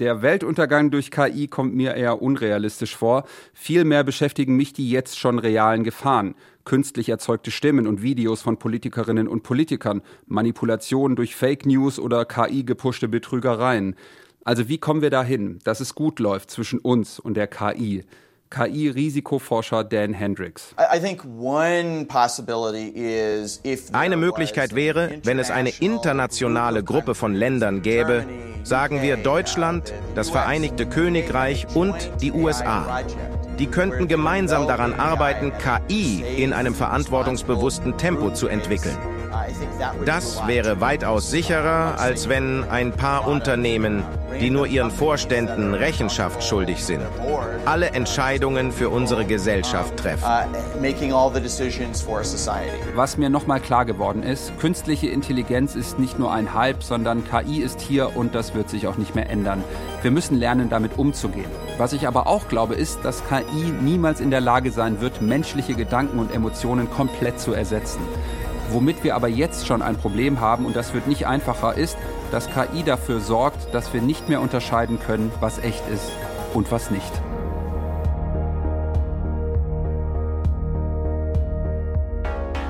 Der 0.00 0.22
Weltuntergang 0.22 0.90
durch 0.90 1.10
KI 1.10 1.48
kommt 1.48 1.74
mir 1.74 1.94
eher 1.94 2.22
unrealistisch 2.22 2.96
vor. 2.96 3.24
Vielmehr 3.52 4.04
beschäftigen 4.04 4.56
mich 4.56 4.72
die 4.72 4.90
jetzt 4.90 5.18
schon 5.18 5.38
realen 5.38 5.84
Gefahren. 5.84 6.34
Künstlich 6.64 7.10
erzeugte 7.10 7.50
Stimmen 7.50 7.86
und 7.86 8.00
Videos 8.00 8.40
von 8.40 8.58
Politikerinnen 8.58 9.28
und 9.28 9.42
Politikern, 9.42 10.00
Manipulationen 10.26 11.14
durch 11.14 11.36
Fake 11.36 11.66
News 11.66 11.98
oder 11.98 12.24
KI-gepushte 12.24 13.06
Betrügereien. 13.06 13.96
Also 14.44 14.68
wie 14.68 14.78
kommen 14.78 15.02
wir 15.02 15.10
dahin, 15.10 15.58
dass 15.64 15.80
es 15.80 15.94
gut 15.94 16.20
läuft 16.20 16.50
zwischen 16.50 16.78
uns 16.78 17.18
und 17.18 17.34
der 17.34 17.48
KI? 17.48 18.04
KI-Risikoforscher 18.54 19.82
Dan 19.84 20.14
Hendricks. 20.14 20.74
Eine 23.92 24.16
Möglichkeit 24.16 24.74
wäre, 24.74 25.10
wenn 25.24 25.38
es 25.40 25.50
eine 25.50 25.70
internationale 25.80 26.84
Gruppe 26.84 27.14
von 27.16 27.34
Ländern 27.34 27.82
gäbe, 27.82 28.24
sagen 28.62 29.02
wir 29.02 29.16
Deutschland, 29.16 29.92
das 30.14 30.30
Vereinigte 30.30 30.86
Königreich 30.86 31.66
und 31.74 32.12
die 32.20 32.30
USA. 32.32 33.02
Die 33.58 33.66
könnten 33.66 34.06
gemeinsam 34.08 34.68
daran 34.68 34.94
arbeiten, 34.94 35.52
KI 35.58 36.22
in 36.36 36.52
einem 36.52 36.74
verantwortungsbewussten 36.74 37.96
Tempo 37.98 38.32
zu 38.32 38.46
entwickeln. 38.46 38.96
Das 40.04 40.46
wäre 40.46 40.80
weitaus 40.80 41.30
sicherer, 41.30 41.98
als 41.98 42.28
wenn 42.28 42.64
ein 42.70 42.92
paar 42.92 43.26
Unternehmen, 43.26 44.02
die 44.40 44.50
nur 44.50 44.66
ihren 44.66 44.90
Vorständen 44.90 45.74
Rechenschaft 45.74 46.42
schuldig 46.42 46.84
sind, 46.84 47.02
alle 47.64 47.90
Entscheidungen 47.90 48.72
für 48.72 48.88
unsere 48.88 49.24
Gesellschaft 49.24 49.96
treffen. 49.96 50.24
Was 52.94 53.16
mir 53.16 53.30
nochmal 53.30 53.60
klar 53.60 53.84
geworden 53.84 54.22
ist, 54.22 54.58
künstliche 54.58 55.08
Intelligenz 55.08 55.74
ist 55.74 55.98
nicht 55.98 56.18
nur 56.18 56.32
ein 56.32 56.54
Hype, 56.54 56.82
sondern 56.82 57.24
KI 57.24 57.60
ist 57.60 57.80
hier 57.80 58.16
und 58.16 58.34
das 58.34 58.54
wird 58.54 58.68
sich 58.68 58.86
auch 58.86 58.96
nicht 58.96 59.14
mehr 59.14 59.30
ändern. 59.30 59.64
Wir 60.02 60.10
müssen 60.10 60.36
lernen, 60.36 60.68
damit 60.68 60.98
umzugehen. 60.98 61.50
Was 61.78 61.92
ich 61.92 62.06
aber 62.06 62.26
auch 62.26 62.48
glaube, 62.48 62.74
ist, 62.74 63.04
dass 63.04 63.22
KI 63.28 63.72
niemals 63.82 64.20
in 64.20 64.30
der 64.30 64.40
Lage 64.40 64.70
sein 64.70 65.00
wird, 65.00 65.22
menschliche 65.22 65.74
Gedanken 65.74 66.18
und 66.18 66.34
Emotionen 66.34 66.90
komplett 66.90 67.40
zu 67.40 67.52
ersetzen. 67.52 68.00
Womit 68.70 69.04
wir 69.04 69.14
aber 69.14 69.28
jetzt 69.28 69.66
schon 69.66 69.82
ein 69.82 69.96
Problem 69.96 70.40
haben, 70.40 70.66
und 70.66 70.74
das 70.76 70.94
wird 70.94 71.06
nicht 71.06 71.26
einfacher, 71.26 71.74
ist, 71.76 71.96
dass 72.30 72.48
KI 72.48 72.82
dafür 72.82 73.20
sorgt, 73.20 73.72
dass 73.74 73.92
wir 73.92 74.02
nicht 74.02 74.28
mehr 74.28 74.40
unterscheiden 74.40 74.98
können, 74.98 75.30
was 75.40 75.58
echt 75.58 75.82
ist 75.88 76.10
und 76.54 76.70
was 76.72 76.90
nicht. 76.90 77.12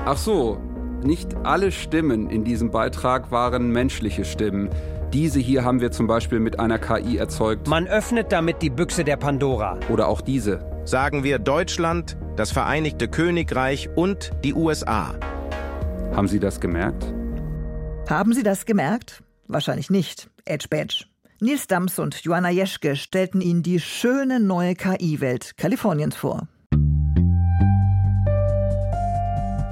Ach 0.07 0.17
so, 0.17 0.59
nicht 1.03 1.35
alle 1.43 1.71
Stimmen 1.71 2.29
in 2.29 2.43
diesem 2.43 2.69
Beitrag 2.69 3.31
waren 3.31 3.71
menschliche 3.71 4.25
Stimmen. 4.25 4.69
Diese 5.13 5.39
hier 5.39 5.63
haben 5.63 5.81
wir 5.81 5.91
zum 5.91 6.07
Beispiel 6.07 6.39
mit 6.39 6.59
einer 6.59 6.77
KI 6.77 7.17
erzeugt. 7.17 7.67
Man 7.67 7.87
öffnet 7.87 8.31
damit 8.31 8.61
die 8.61 8.69
Büchse 8.69 9.03
der 9.03 9.17
Pandora. 9.17 9.79
Oder 9.89 10.07
auch 10.07 10.21
diese. 10.21 10.59
Sagen 10.83 11.23
wir 11.23 11.39
Deutschland, 11.39 12.17
das 12.35 12.51
Vereinigte 12.51 13.07
Königreich 13.07 13.89
und 13.95 14.31
die 14.43 14.53
USA. 14.53 15.15
Haben 16.15 16.29
Sie 16.29 16.39
das 16.39 16.61
gemerkt? 16.61 17.13
Haben 18.09 18.31
Sie 18.31 18.43
das 18.43 18.65
gemerkt? 18.65 19.21
Wahrscheinlich 19.47 19.89
nicht. 19.89 20.29
Edge 20.45 20.67
Badge. 20.69 21.03
Nils 21.41 21.67
Dams 21.67 21.99
und 21.99 22.23
Joanna 22.23 22.49
Jeschke 22.49 22.95
stellten 22.95 23.41
Ihnen 23.41 23.63
die 23.63 23.81
schöne 23.81 24.39
neue 24.39 24.75
KI-Welt 24.75 25.57
Kaliforniens 25.57 26.15
vor. 26.15 26.47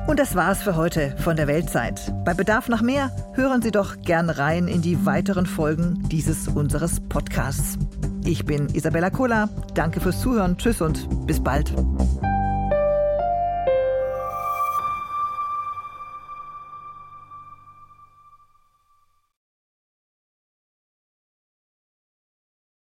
Und 0.06 0.20
das 0.20 0.36
war's 0.36 0.62
für 0.62 0.76
heute 0.76 1.16
von 1.18 1.38
der 1.38 1.48
Weltzeit. 1.48 2.14
Bei 2.26 2.34
Bedarf 2.34 2.68
nach 2.68 2.82
mehr 2.82 3.16
hören 3.36 3.62
Sie 3.62 3.72
doch 3.72 4.02
gern 4.02 4.30
rein 4.30 4.68
in 4.68 4.82
die 4.82 5.06
weiteren 5.06 5.46
Folgen 5.46 6.04
dieses 6.10 6.50
unseres 6.50 7.00
Podcasts. 7.08 7.78
Ich 8.26 8.44
bin 8.44 8.68
Isabella 8.76 9.10
Kola. 9.10 9.48
Danke 9.76 10.02
fürs 10.02 10.20
Zuhören. 10.20 10.58
Tschüss 10.58 10.82
und 10.82 11.08
bis 11.26 11.42
bald. 11.42 11.74